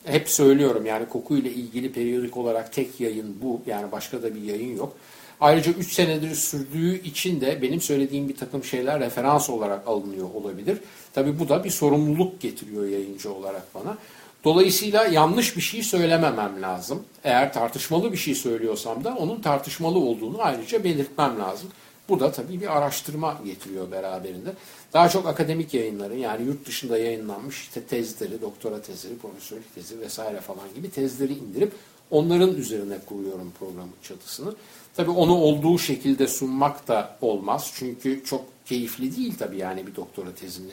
Hep 0.03 0.29
söylüyorum 0.29 0.85
yani 0.85 1.09
kokuyla 1.09 1.51
ilgili 1.51 1.91
periyodik 1.91 2.37
olarak 2.37 2.73
tek 2.73 2.99
yayın 2.99 3.37
bu. 3.41 3.61
Yani 3.65 3.91
başka 3.91 4.23
da 4.23 4.35
bir 4.35 4.41
yayın 4.41 4.77
yok. 4.77 4.95
Ayrıca 5.41 5.71
3 5.71 5.93
senedir 5.93 6.35
sürdüğü 6.35 7.03
için 7.03 7.41
de 7.41 7.61
benim 7.61 7.81
söylediğim 7.81 8.29
bir 8.29 8.35
takım 8.35 8.63
şeyler 8.63 8.99
referans 8.99 9.49
olarak 9.49 9.87
alınıyor 9.87 10.27
olabilir. 10.33 10.77
Tabii 11.13 11.39
bu 11.39 11.49
da 11.49 11.63
bir 11.63 11.69
sorumluluk 11.69 12.41
getiriyor 12.41 12.87
yayıncı 12.87 13.33
olarak 13.33 13.75
bana. 13.75 13.97
Dolayısıyla 14.43 15.05
yanlış 15.05 15.57
bir 15.57 15.61
şey 15.61 15.83
söylememem 15.83 16.61
lazım. 16.61 17.03
Eğer 17.23 17.53
tartışmalı 17.53 18.11
bir 18.11 18.17
şey 18.17 18.35
söylüyorsam 18.35 19.03
da 19.03 19.15
onun 19.15 19.41
tartışmalı 19.41 19.99
olduğunu 19.99 20.41
ayrıca 20.41 20.83
belirtmem 20.83 21.39
lazım. 21.39 21.69
Bu 22.09 22.19
da 22.19 22.31
tabii 22.31 22.61
bir 22.61 22.77
araştırma 22.77 23.41
getiriyor 23.45 23.91
beraberinde. 23.91 24.53
Daha 24.93 25.09
çok 25.09 25.27
akademik 25.27 25.73
yayınları 25.73 26.15
yani 26.15 26.45
yurt 26.45 26.67
dışında 26.67 26.97
yayınlanmış 26.97 27.61
işte 27.61 27.83
tezleri, 27.83 28.41
doktora 28.41 28.81
tezleri, 28.81 29.17
profesörlük 29.17 29.75
tezi 29.75 29.99
vesaire 29.99 30.41
falan 30.41 30.73
gibi 30.75 30.89
tezleri 30.91 31.33
indirip 31.33 31.71
onların 32.11 32.55
üzerine 32.55 32.97
kuruyorum 33.05 33.53
programın 33.59 33.93
çatısını. 34.03 34.55
Tabii 34.95 35.11
onu 35.11 35.35
olduğu 35.35 35.79
şekilde 35.79 36.27
sunmak 36.27 36.87
da 36.87 37.17
olmaz. 37.21 37.71
Çünkü 37.75 38.23
çok 38.25 38.41
keyifli 38.65 39.15
değil 39.17 39.33
tabii 39.39 39.57
yani 39.57 39.87
bir 39.87 39.95
doktora 39.95 40.35
tezini 40.35 40.71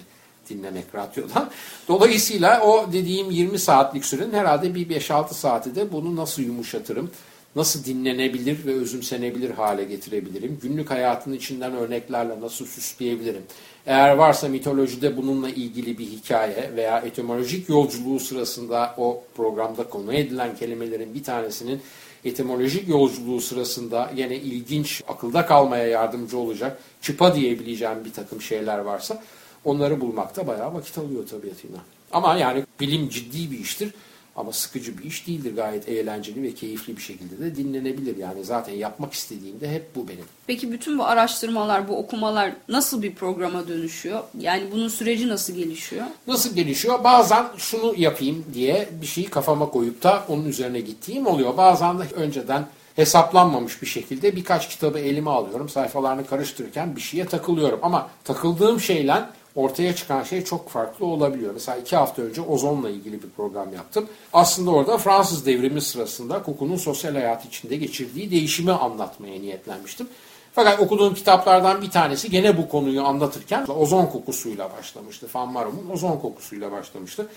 dinlemek 0.49 0.95
radyodan. 0.95 1.51
Dolayısıyla 1.89 2.61
o 2.61 2.93
dediğim 2.93 3.31
20 3.31 3.59
saatlik 3.59 4.05
sürenin 4.05 4.33
herhalde 4.33 4.75
bir 4.75 4.89
5-6 4.89 5.35
saati 5.35 5.75
de 5.75 5.93
bunu 5.93 6.17
nasıl 6.17 6.43
yumuşatırım, 6.43 7.11
nasıl 7.57 7.85
dinlenebilir 7.85 8.67
ve 8.67 8.75
özümsenebilir 8.75 9.51
hale 9.51 9.85
getirebilirim, 9.85 10.59
günlük 10.63 10.91
hayatın 10.91 11.33
içinden 11.33 11.73
örneklerle 11.73 12.41
nasıl 12.41 12.67
süsleyebilirim. 12.67 13.43
Eğer 13.87 14.17
varsa 14.17 14.49
mitolojide 14.49 15.17
bununla 15.17 15.51
ilgili 15.51 15.99
bir 15.99 16.07
hikaye 16.07 16.71
veya 16.77 16.99
etimolojik 16.99 17.69
yolculuğu 17.69 18.21
sırasında 18.21 18.95
o 18.99 19.25
programda 19.37 19.85
konu 19.85 20.15
edilen 20.15 20.57
kelimelerin 20.57 21.15
bir 21.15 21.25
tanesinin 21.25 21.81
etimolojik 22.25 22.89
yolculuğu 22.89 23.41
sırasında 23.41 24.11
yine 24.17 24.37
ilginç, 24.37 25.03
akılda 25.09 25.47
kalmaya 25.47 25.87
yardımcı 25.87 26.39
olacak, 26.39 26.79
çıpa 27.03 27.35
diyebileceğim 27.35 28.05
bir 28.05 28.13
takım 28.13 28.43
şeyler 28.43 28.79
varsa 28.79 29.23
onları 29.65 30.01
bulmakta 30.01 30.47
bayağı 30.47 30.75
vakit 30.75 30.99
alıyor 30.99 31.27
tabiatıyla. 31.27 31.79
Ama 32.13 32.37
yani 32.37 32.65
bilim 32.81 33.09
ciddi 33.09 33.51
bir 33.51 33.59
iştir. 33.59 33.95
Ama 34.37 34.53
sıkıcı 34.53 34.99
bir 34.99 35.05
iş 35.05 35.27
değildir. 35.27 35.57
Gayet 35.57 35.89
eğlenceli 35.89 36.43
ve 36.43 36.55
keyifli 36.55 36.97
bir 36.97 37.03
şekilde 37.03 37.39
de 37.39 37.57
dinlenebilir. 37.57 38.17
Yani 38.17 38.45
zaten 38.45 38.75
yapmak 38.75 39.13
istediğim 39.13 39.61
de 39.61 39.71
hep 39.71 39.97
bu 39.97 40.09
benim. 40.09 40.25
Peki 40.47 40.73
bütün 40.73 40.99
bu 40.99 41.05
araştırmalar, 41.05 41.89
bu 41.89 41.99
okumalar 41.99 42.53
nasıl 42.69 43.03
bir 43.03 43.15
programa 43.15 43.69
dönüşüyor? 43.69 44.21
Yani 44.41 44.65
bunun 44.73 44.89
süreci 44.89 45.29
nasıl 45.29 45.55
gelişiyor? 45.55 46.07
Nasıl 46.27 46.55
gelişiyor? 46.55 47.05
Bazen 47.05 47.47
şunu 47.57 47.95
yapayım 47.97 48.45
diye 48.55 48.89
bir 49.01 49.07
şeyi 49.07 49.27
kafama 49.27 49.71
koyup 49.71 50.03
da 50.03 50.25
onun 50.29 50.45
üzerine 50.45 50.81
gittiğim 50.81 51.27
oluyor. 51.27 51.57
Bazen 51.57 51.99
de 51.99 52.03
önceden 52.15 52.67
hesaplanmamış 52.97 53.83
bir 53.83 53.87
şekilde 53.87 54.37
birkaç 54.37 54.69
kitabı 54.69 54.99
elime 54.99 55.31
alıyorum. 55.31 55.69
Sayfalarını 55.69 56.27
karıştırırken 56.27 56.97
bir 56.97 57.01
şeye 57.01 57.27
takılıyorum. 57.27 57.79
Ama 57.83 58.09
takıldığım 58.25 58.81
şeyle 58.81 59.25
ortaya 59.57 59.97
çıkan 59.97 60.23
şey 60.23 60.45
çok 60.45 60.69
farklı 60.69 61.07
olabiliyor. 61.07 61.55
Mesela 61.55 61.79
iki 61.79 61.97
hafta 61.97 62.23
önce 62.23 62.41
ozonla 62.41 62.91
ilgili 62.91 63.23
bir 63.23 63.31
program 63.37 63.75
yaptım. 63.75 64.09
Aslında 64.33 64.71
orada 64.71 64.99
Fransız 64.99 65.47
devrimi 65.47 65.81
sırasında 65.81 66.43
kokunun 66.43 66.77
sosyal 66.77 67.13
hayat 67.13 67.45
içinde 67.45 67.77
geçirdiği 67.77 68.31
değişimi 68.31 68.73
anlatmaya 68.73 69.41
niyetlenmiştim. 69.41 70.09
Fakat 70.53 70.81
okuduğum 70.81 71.15
kitaplardan 71.15 71.83
bir 71.83 71.91
tanesi 71.91 72.31
gene 72.31 72.57
bu 72.57 72.69
konuyu 72.69 73.03
anlatırken 73.03 73.67
ozon 73.67 74.07
kokusuyla 74.07 74.71
başlamıştı. 74.79 75.27
Van 75.35 75.53
Marum'un 75.53 75.91
ozon 75.91 76.19
kokusuyla 76.19 76.73
başlamıştı. 76.73 77.29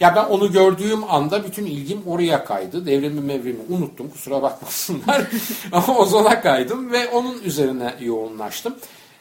Ya 0.00 0.16
ben 0.16 0.24
onu 0.24 0.52
gördüğüm 0.52 1.10
anda 1.10 1.44
bütün 1.44 1.66
ilgim 1.66 2.02
oraya 2.06 2.44
kaydı. 2.44 2.86
Devrimi 2.86 3.20
mevrimi 3.20 3.60
unuttum 3.68 4.10
kusura 4.10 4.42
bakmasınlar. 4.42 5.22
Ama 5.72 5.98
ozona 5.98 6.40
kaydım 6.40 6.92
ve 6.92 7.08
onun 7.08 7.42
üzerine 7.42 7.94
yoğunlaştım. 8.00 8.74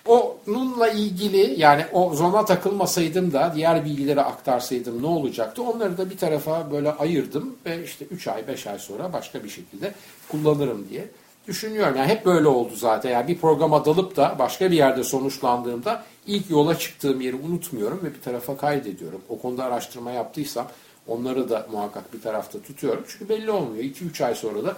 Onunla 0.05 0.89
ilgili 0.89 1.59
yani 1.59 1.85
o 1.93 2.15
zona 2.15 2.45
takılmasaydım 2.45 3.33
da 3.33 3.51
diğer 3.55 3.85
bilgileri 3.85 4.21
aktarsaydım 4.21 5.01
ne 5.03 5.07
olacaktı? 5.07 5.63
Onları 5.63 5.97
da 5.97 6.09
bir 6.09 6.17
tarafa 6.17 6.71
böyle 6.71 6.91
ayırdım 6.91 7.55
ve 7.65 7.83
işte 7.83 8.05
3 8.05 8.27
ay 8.27 8.47
5 8.47 8.67
ay 8.67 8.79
sonra 8.79 9.13
başka 9.13 9.43
bir 9.43 9.49
şekilde 9.49 9.93
kullanırım 10.31 10.87
diye 10.89 11.05
düşünüyorum. 11.47 11.97
Yani 11.97 12.07
hep 12.07 12.25
böyle 12.25 12.47
oldu 12.47 12.75
zaten. 12.75 13.11
Yani 13.11 13.27
bir 13.27 13.37
programa 13.37 13.85
dalıp 13.85 14.15
da 14.15 14.35
başka 14.39 14.71
bir 14.71 14.75
yerde 14.75 15.03
sonuçlandığımda 15.03 16.03
ilk 16.27 16.49
yola 16.49 16.79
çıktığım 16.79 17.21
yeri 17.21 17.35
unutmuyorum 17.35 17.99
ve 18.03 18.13
bir 18.13 18.21
tarafa 18.21 18.57
kaydediyorum. 18.57 19.21
O 19.29 19.39
konuda 19.39 19.63
araştırma 19.63 20.11
yaptıysam 20.11 20.67
onları 21.07 21.49
da 21.49 21.67
muhakkak 21.71 22.13
bir 22.13 22.21
tarafta 22.21 22.61
tutuyorum. 22.61 23.03
Çünkü 23.07 23.29
belli 23.29 23.51
olmuyor. 23.51 23.83
2-3 23.83 24.25
ay 24.25 24.35
sonra 24.35 24.63
da 24.63 24.77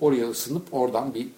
oraya 0.00 0.30
ısınıp 0.30 0.62
oradan 0.72 1.14
bir 1.14 1.28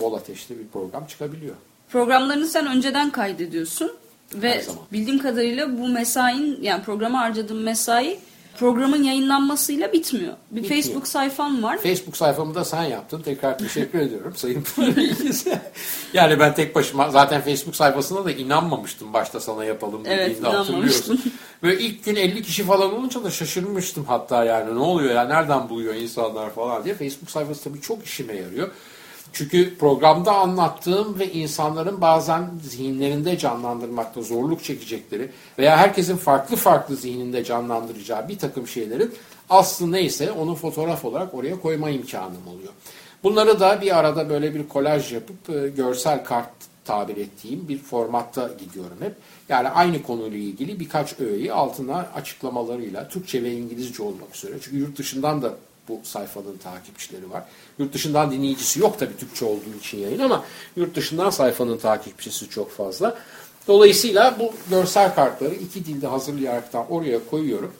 bol 0.00 0.14
ateşli 0.14 0.58
bir 0.58 0.68
program 0.68 1.06
çıkabiliyor. 1.06 1.54
Programlarını 1.90 2.46
sen 2.46 2.66
önceden 2.66 3.10
kaydediyorsun 3.10 3.92
ve 4.34 4.64
bildiğim 4.92 5.18
kadarıyla 5.18 5.78
bu 5.78 5.88
mesain 5.88 6.58
yani 6.62 6.82
programa 6.84 7.20
harcadığın 7.20 7.62
mesai 7.62 8.18
programın 8.58 9.02
yayınlanmasıyla 9.02 9.92
bitmiyor. 9.92 10.32
Bir 10.50 10.62
bitmiyor. 10.62 10.82
Facebook 10.82 11.08
sayfam 11.08 11.62
var. 11.62 11.78
Facebook 11.78 12.16
sayfamı 12.16 12.54
da 12.54 12.64
sen 12.64 12.82
yaptın. 12.82 13.22
Tekrar 13.22 13.58
teşekkür 13.58 13.98
ediyorum 14.06 14.32
Sayın 14.36 14.64
Yani 16.12 16.38
ben 16.38 16.54
tek 16.54 16.74
başıma 16.74 17.10
zaten 17.10 17.40
Facebook 17.40 17.76
sayfasına 17.76 18.24
da 18.24 18.30
inanmamıştım 18.30 19.12
başta 19.12 19.40
sana 19.40 19.64
yapalım 19.64 20.04
dediğinde 20.04 20.24
evet, 20.24 20.54
hatırlıyorsun. 20.54 21.22
Böyle 21.62 21.80
ilk 21.80 22.04
gün 22.04 22.16
50 22.16 22.42
kişi 22.42 22.64
falan 22.64 22.94
olunca 22.94 23.24
da 23.24 23.30
şaşırmıştım 23.30 24.04
hatta 24.04 24.44
yani 24.44 24.74
ne 24.74 24.78
oluyor 24.78 25.14
ya 25.14 25.24
nereden 25.24 25.68
buluyor 25.68 25.94
insanlar 25.94 26.50
falan 26.50 26.84
diye. 26.84 26.94
Facebook 26.94 27.30
sayfası 27.30 27.64
tabii 27.64 27.80
çok 27.80 28.04
işime 28.04 28.36
yarıyor. 28.36 28.70
Çünkü 29.36 29.78
programda 29.78 30.32
anlattığım 30.32 31.18
ve 31.18 31.32
insanların 31.32 32.00
bazen 32.00 32.50
zihinlerinde 32.62 33.38
canlandırmakta 33.38 34.22
zorluk 34.22 34.64
çekecekleri 34.64 35.30
veya 35.58 35.76
herkesin 35.76 36.16
farklı 36.16 36.56
farklı 36.56 36.96
zihninde 36.96 37.44
canlandıracağı 37.44 38.28
bir 38.28 38.38
takım 38.38 38.68
şeylerin 38.68 39.14
aslı 39.50 39.92
neyse 39.92 40.32
onu 40.32 40.54
fotoğraf 40.54 41.04
olarak 41.04 41.34
oraya 41.34 41.60
koyma 41.60 41.90
imkanım 41.90 42.48
oluyor. 42.48 42.72
Bunları 43.22 43.60
da 43.60 43.80
bir 43.80 43.98
arada 43.98 44.28
böyle 44.28 44.54
bir 44.54 44.68
kolaj 44.68 45.12
yapıp 45.12 45.50
e, 45.50 45.68
görsel 45.68 46.24
kart 46.24 46.50
tabir 46.84 47.16
ettiğim 47.16 47.68
bir 47.68 47.78
formatta 47.78 48.50
gidiyorum 48.58 48.98
hep. 49.00 49.14
Yani 49.48 49.68
aynı 49.68 50.02
konuyla 50.02 50.38
ilgili 50.38 50.80
birkaç 50.80 51.20
öğeyi 51.20 51.52
altına 51.52 52.06
açıklamalarıyla 52.14 53.08
Türkçe 53.08 53.42
ve 53.42 53.52
İngilizce 53.52 54.02
olmak 54.02 54.36
üzere. 54.36 54.54
Çünkü 54.62 54.76
yurt 54.76 54.98
dışından 54.98 55.42
da 55.42 55.54
bu 55.88 56.00
sayfanın 56.02 56.56
takipçileri 56.56 57.30
var. 57.30 57.44
Yurt 57.78 57.94
dışından 57.94 58.30
dinleyicisi 58.30 58.80
yok 58.80 58.98
tabii 58.98 59.16
Türkçe 59.16 59.44
olduğu 59.44 59.74
için 59.80 59.98
yayın 59.98 60.18
ama 60.18 60.44
yurt 60.76 60.96
dışından 60.96 61.30
sayfanın 61.30 61.78
takipçisi 61.78 62.50
çok 62.50 62.70
fazla. 62.70 63.18
Dolayısıyla 63.68 64.36
bu 64.38 64.52
görsel 64.70 65.14
kartları 65.14 65.54
iki 65.54 65.84
dilde 65.84 66.06
hazırlayaraktan 66.06 66.92
oraya 66.92 67.18
koyuyorum. 67.30 67.72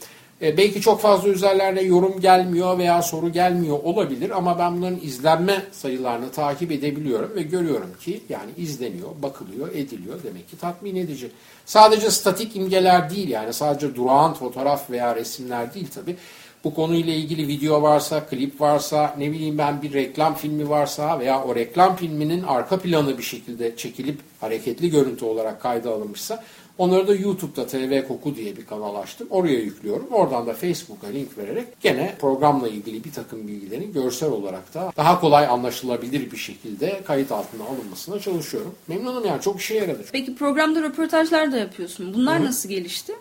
E, 0.43 0.57
belki 0.57 0.81
çok 0.81 1.01
fazla 1.01 1.29
üzerlerine 1.29 1.83
yorum 1.83 2.21
gelmiyor 2.21 2.79
veya 2.79 3.03
soru 3.03 3.33
gelmiyor 3.33 3.79
olabilir 3.83 4.31
ama 4.31 4.59
ben 4.59 4.77
bunların 4.77 5.01
izlenme 5.03 5.63
sayılarını 5.73 6.31
takip 6.31 6.73
edebiliyorum 6.73 7.33
ve 7.37 7.43
görüyorum 7.43 7.91
ki 8.01 8.21
yani 8.29 8.51
izleniyor, 8.57 9.09
bakılıyor, 9.23 9.69
ediliyor 9.69 10.23
demek 10.23 10.51
ki 10.51 10.59
tatmin 10.59 10.97
edici. 10.97 11.31
Sadece 11.67 12.11
statik 12.11 12.57
imgeler 12.57 13.11
değil 13.11 13.29
yani 13.29 13.53
sadece 13.53 13.95
durağan 13.95 14.35
fotoğraf 14.35 14.91
veya 14.91 15.17
resimler 15.17 15.75
değil 15.75 15.89
tabii 15.95 16.17
bu 16.67 16.75
konuyla 16.75 17.13
ilgili 17.13 17.49
video 17.49 17.83
varsa, 17.83 18.27
klip 18.27 18.61
varsa, 18.61 19.15
ne 19.19 19.33
bileyim 19.33 19.59
ben 19.59 19.83
bir 19.83 19.93
reklam 19.93 20.35
filmi 20.35 20.69
varsa 20.69 21.21
veya 21.21 21.45
o 21.45 21.55
reklam 21.55 21.97
filminin 21.97 22.43
arka 22.43 22.79
planı 22.79 23.19
bir 23.19 23.23
şekilde 23.23 23.77
çekilip 23.77 24.19
hareketli 24.41 24.91
görüntü 24.91 25.25
olarak 25.25 25.63
kayda 25.63 25.91
alınmışsa 25.91 26.45
onları 26.79 27.09
da 27.09 27.15
YouTube'da 27.15 27.67
TV 27.67 28.09
Koku 28.09 28.37
diye 28.37 28.57
bir 28.57 28.67
kanal 28.67 28.95
açtım. 28.95 29.27
Oraya 29.31 29.59
yüklüyorum. 29.59 30.07
Oradan 30.11 30.47
da 30.47 30.53
Facebook'a 30.53 31.07
link 31.07 31.39
vererek 31.39 31.81
gene 31.81 32.15
programla 32.21 32.69
ilgili 32.69 33.05
bir 33.05 33.13
takım 33.13 33.49
bilgilerin 33.49 33.93
görsel 33.93 34.31
olarak 34.31 34.75
da 34.75 34.93
daha 34.97 35.21
kolay 35.21 35.47
anlaşılabilir 35.47 36.31
bir 36.31 36.37
şekilde 36.37 37.03
kayıt 37.05 37.33
altına 37.33 37.65
alınmasına 37.65 38.21
çalışıyorum. 38.21 38.75
Memnunum 38.89 39.27
yani 39.27 39.43
çok 39.43 39.61
işe 39.61 39.75
yaradı. 39.75 40.05
Peki 40.13 40.35
programda 40.35 40.83
röportajlar 40.83 41.53
da 41.53 41.57
yapıyorsun. 41.57 42.15
Bunlar 42.15 42.39
Hı-hı. 42.39 42.47
nasıl 42.47 42.69
gelişti? 42.69 43.13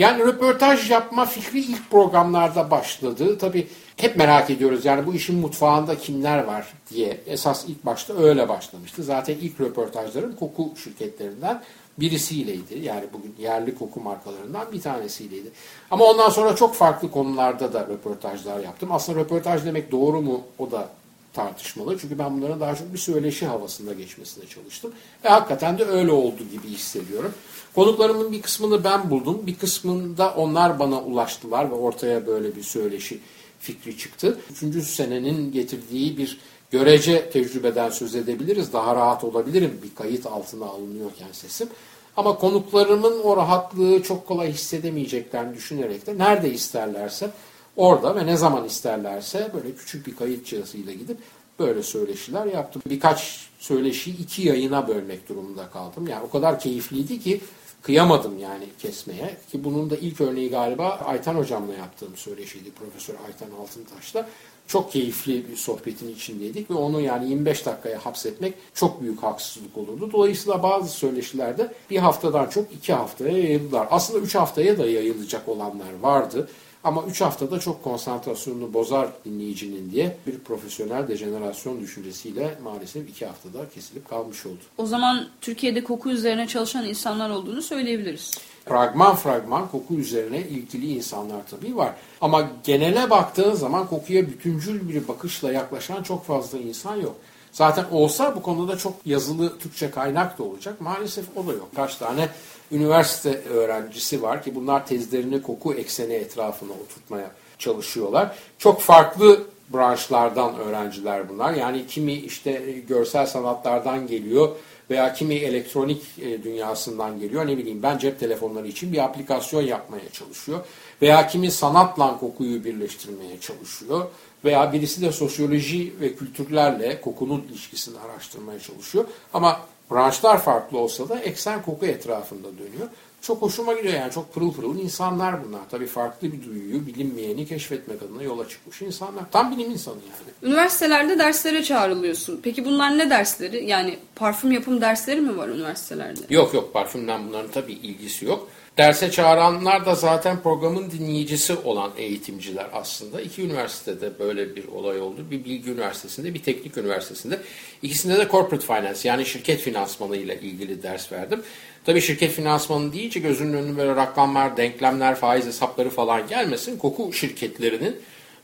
Yani 0.00 0.22
röportaj 0.22 0.90
yapma 0.90 1.26
fikri 1.26 1.58
ilk 1.58 1.90
programlarda 1.90 2.70
başladı. 2.70 3.38
Tabii 3.38 3.68
hep 3.96 4.16
merak 4.16 4.50
ediyoruz 4.50 4.84
yani 4.84 5.06
bu 5.06 5.14
işin 5.14 5.36
mutfağında 5.36 5.98
kimler 5.98 6.44
var 6.44 6.72
diye. 6.90 7.20
Esas 7.26 7.64
ilk 7.68 7.86
başta 7.86 8.14
öyle 8.14 8.48
başlamıştı. 8.48 9.02
Zaten 9.02 9.34
ilk 9.40 9.60
röportajların 9.60 10.32
koku 10.32 10.72
şirketlerinden 10.84 11.62
birisiyleydi. 11.98 12.78
Yani 12.78 13.04
bugün 13.12 13.34
yerli 13.38 13.74
koku 13.74 14.00
markalarından 14.00 14.72
bir 14.72 14.80
tanesiyleydi. 14.80 15.50
Ama 15.90 16.04
ondan 16.04 16.30
sonra 16.30 16.56
çok 16.56 16.74
farklı 16.74 17.10
konularda 17.10 17.72
da 17.72 17.80
röportajlar 17.80 18.60
yaptım. 18.60 18.92
Aslında 18.92 19.20
röportaj 19.20 19.64
demek 19.64 19.92
doğru 19.92 20.20
mu 20.20 20.42
o 20.58 20.70
da 20.70 20.88
tartışmalı. 21.32 21.98
Çünkü 21.98 22.18
ben 22.18 22.36
bunların 22.36 22.60
daha 22.60 22.74
çok 22.74 22.92
bir 22.92 22.98
söyleşi 22.98 23.46
havasında 23.46 23.92
geçmesine 23.92 24.46
çalıştım. 24.46 24.92
Ve 25.24 25.28
hakikaten 25.28 25.78
de 25.78 25.84
öyle 25.84 26.12
oldu 26.12 26.42
gibi 26.52 26.68
hissediyorum. 26.68 27.34
Konuklarımın 27.74 28.32
bir 28.32 28.42
kısmını 28.42 28.84
ben 28.84 29.10
buldum. 29.10 29.46
Bir 29.46 29.54
kısmında 29.54 30.34
onlar 30.36 30.78
bana 30.78 31.02
ulaştılar 31.02 31.70
ve 31.70 31.74
ortaya 31.74 32.26
böyle 32.26 32.56
bir 32.56 32.62
söyleşi 32.62 33.20
fikri 33.60 33.98
çıktı. 33.98 34.38
Üçüncü 34.50 34.82
senenin 34.82 35.52
getirdiği 35.52 36.18
bir 36.18 36.38
görece 36.70 37.30
tecrübeden 37.30 37.90
söz 37.90 38.14
edebiliriz. 38.14 38.72
Daha 38.72 38.96
rahat 38.96 39.24
olabilirim 39.24 39.80
bir 39.82 39.94
kayıt 39.94 40.26
altına 40.26 40.64
alınıyorken 40.64 41.32
sesim. 41.32 41.68
Ama 42.16 42.38
konuklarımın 42.38 43.20
o 43.20 43.36
rahatlığı 43.36 44.02
çok 44.02 44.26
kolay 44.26 44.52
hissedemeyeceklerini 44.52 45.54
düşünerek 45.54 46.06
de 46.06 46.18
nerede 46.18 46.52
isterlerse 46.52 47.30
orada 47.76 48.16
ve 48.16 48.26
ne 48.26 48.36
zaman 48.36 48.64
isterlerse 48.64 49.50
böyle 49.54 49.74
küçük 49.74 50.06
bir 50.06 50.16
kayıt 50.16 50.46
cihazıyla 50.46 50.92
gidip 50.92 51.18
böyle 51.58 51.82
söyleşiler 51.82 52.46
yaptım. 52.46 52.82
Birkaç 52.86 53.48
söyleşiyi 53.58 54.18
iki 54.18 54.42
yayına 54.42 54.88
bölmek 54.88 55.28
durumunda 55.28 55.70
kaldım. 55.70 56.06
Yani 56.06 56.22
o 56.28 56.30
kadar 56.30 56.60
keyifliydi 56.60 57.20
ki 57.20 57.40
kıyamadım 57.82 58.38
yani 58.38 58.64
kesmeye. 58.78 59.36
Ki 59.52 59.64
bunun 59.64 59.90
da 59.90 59.96
ilk 59.96 60.20
örneği 60.20 60.50
galiba 60.50 60.88
Aytan 60.88 61.34
hocamla 61.34 61.74
yaptığım 61.74 62.16
söyleşiydi. 62.16 62.70
Profesör 62.70 63.14
Aytan 63.26 63.56
Altıntaş'la. 63.62 64.28
Çok 64.66 64.92
keyifli 64.92 65.48
bir 65.48 65.56
sohbetin 65.56 66.14
içindeydik 66.14 66.70
ve 66.70 66.74
onu 66.74 67.00
yani 67.00 67.30
25 67.30 67.66
dakikaya 67.66 68.06
hapsetmek 68.06 68.54
çok 68.74 69.02
büyük 69.02 69.22
haksızlık 69.22 69.78
olurdu. 69.78 70.12
Dolayısıyla 70.12 70.62
bazı 70.62 70.88
söyleşilerde 70.88 71.72
bir 71.90 71.98
haftadan 71.98 72.46
çok 72.46 72.72
iki 72.72 72.92
haftaya 72.92 73.38
yayıldılar. 73.38 73.88
Aslında 73.90 74.20
üç 74.20 74.34
haftaya 74.34 74.78
da 74.78 74.86
yayılacak 74.86 75.48
olanlar 75.48 76.00
vardı. 76.02 76.48
Ama 76.84 77.02
3 77.02 77.20
haftada 77.20 77.60
çok 77.60 77.84
konsantrasyonunu 77.84 78.74
bozar 78.74 79.08
dinleyicinin 79.24 79.90
diye 79.90 80.16
bir 80.26 80.38
profesyonel 80.38 81.08
dejenerasyon 81.08 81.80
düşüncesiyle 81.80 82.58
maalesef 82.62 83.08
2 83.08 83.26
haftada 83.26 83.68
kesilip 83.74 84.08
kalmış 84.08 84.46
oldu. 84.46 84.58
O 84.78 84.86
zaman 84.86 85.28
Türkiye'de 85.40 85.84
koku 85.84 86.10
üzerine 86.10 86.46
çalışan 86.46 86.86
insanlar 86.86 87.30
olduğunu 87.30 87.62
söyleyebiliriz. 87.62 88.30
Fragman 88.64 89.16
fragman 89.16 89.68
koku 89.68 89.94
üzerine 89.94 90.38
ilgili 90.38 90.92
insanlar 90.92 91.40
tabii 91.50 91.76
var. 91.76 91.94
Ama 92.20 92.50
genele 92.64 93.10
baktığın 93.10 93.54
zaman 93.54 93.86
kokuya 93.86 94.26
bütüncül 94.26 94.88
bir 94.88 95.08
bakışla 95.08 95.52
yaklaşan 95.52 96.02
çok 96.02 96.24
fazla 96.24 96.58
insan 96.58 96.96
yok. 96.96 97.16
Zaten 97.52 97.84
olsa 97.92 98.36
bu 98.36 98.42
konuda 98.42 98.78
çok 98.78 98.94
yazılı 99.04 99.58
Türkçe 99.58 99.90
kaynak 99.90 100.38
da 100.38 100.42
olacak. 100.42 100.80
Maalesef 100.80 101.24
o 101.36 101.46
da 101.46 101.52
yok. 101.52 101.68
Kaç 101.76 101.96
tane 101.96 102.28
üniversite 102.72 103.42
öğrencisi 103.42 104.22
var 104.22 104.42
ki 104.42 104.54
bunlar 104.54 104.86
tezlerini 104.86 105.42
koku 105.42 105.74
ekseni 105.74 106.12
etrafına 106.12 106.72
oturtmaya 106.72 107.30
çalışıyorlar. 107.58 108.36
Çok 108.58 108.80
farklı 108.80 109.46
branşlardan 109.74 110.58
öğrenciler 110.58 111.28
bunlar. 111.28 111.52
Yani 111.52 111.86
kimi 111.86 112.12
işte 112.12 112.52
görsel 112.88 113.26
sanatlardan 113.26 114.06
geliyor 114.06 114.48
veya 114.90 115.12
kimi 115.12 115.34
elektronik 115.34 116.02
e, 116.22 116.42
dünyasından 116.42 117.20
geliyor. 117.20 117.46
Ne 117.46 117.58
bileyim 117.58 117.82
ben 117.82 117.98
cep 117.98 118.20
telefonları 118.20 118.68
için 118.68 118.92
bir 118.92 119.04
aplikasyon 119.04 119.62
yapmaya 119.62 120.08
çalışıyor. 120.12 120.60
Veya 121.02 121.26
kimi 121.26 121.50
sanatla 121.50 122.18
kokuyu 122.18 122.64
birleştirmeye 122.64 123.40
çalışıyor. 123.40 124.06
Veya 124.44 124.72
birisi 124.72 125.02
de 125.02 125.12
sosyoloji 125.12 125.92
ve 126.00 126.14
kültürlerle 126.14 127.00
kokunun 127.00 127.44
ilişkisini 127.50 127.96
araştırmaya 127.98 128.58
çalışıyor. 128.58 129.04
Ama 129.34 129.60
branşlar 129.90 130.42
farklı 130.42 130.78
olsa 130.78 131.08
da 131.08 131.18
eksen 131.18 131.62
koku 131.62 131.86
etrafında 131.86 132.48
dönüyor. 132.58 132.88
Çok 133.22 133.42
hoşuma 133.42 133.72
gidiyor 133.72 133.94
yani 133.94 134.12
çok 134.12 134.34
pırıl 134.34 134.52
pırıl 134.52 134.78
insanlar 134.78 135.44
bunlar. 135.44 135.60
Tabii 135.70 135.86
farklı 135.86 136.32
bir 136.32 136.44
duyuyu 136.44 136.86
bilinmeyeni 136.86 137.46
keşfetmek 137.46 138.02
adına 138.02 138.22
yola 138.22 138.48
çıkmış 138.48 138.82
insanlar. 138.82 139.24
Tam 139.32 139.56
bilim 139.56 139.70
insanı 139.70 139.94
yani. 139.94 140.52
Üniversitelerde 140.52 141.18
derslere 141.18 141.62
çağrılıyorsun. 141.62 142.40
Peki 142.42 142.64
bunlar 142.64 142.98
ne 142.98 143.10
dersleri? 143.10 143.66
Yani 143.66 143.98
parfüm 144.14 144.52
yapım 144.52 144.80
dersleri 144.80 145.20
mi 145.20 145.36
var 145.36 145.48
üniversitelerde? 145.48 146.20
Yok 146.30 146.54
yok 146.54 146.72
parfümden 146.72 147.28
bunların 147.28 147.50
tabii 147.50 147.72
ilgisi 147.72 148.24
yok. 148.24 148.48
Derse 148.78 149.10
çağıranlar 149.10 149.86
da 149.86 149.94
zaten 149.94 150.42
programın 150.42 150.90
dinleyicisi 150.90 151.54
olan 151.54 151.90
eğitimciler 151.96 152.66
aslında. 152.72 153.20
İki 153.20 153.42
üniversitede 153.42 154.18
böyle 154.18 154.56
bir 154.56 154.68
olay 154.68 155.00
oldu. 155.00 155.26
Bir 155.30 155.44
bilgi 155.44 155.70
üniversitesinde, 155.70 156.34
bir 156.34 156.42
teknik 156.42 156.76
üniversitesinde. 156.76 157.40
İkisinde 157.82 158.18
de 158.18 158.28
corporate 158.30 158.66
finance 158.66 159.08
yani 159.08 159.26
şirket 159.26 159.60
finansmanı 159.60 160.16
ile 160.16 160.40
ilgili 160.40 160.82
ders 160.82 161.12
verdim. 161.12 161.42
Tabii 161.84 162.00
şirket 162.00 162.30
finansmanı 162.30 162.92
deyince 162.92 163.20
gözünün 163.20 163.52
önüne 163.52 163.76
böyle 163.76 163.96
rakamlar, 163.96 164.56
denklemler, 164.56 165.14
faiz 165.14 165.46
hesapları 165.46 165.90
falan 165.90 166.28
gelmesin. 166.28 166.78
Koku 166.78 167.12
şirketlerinin 167.12 167.96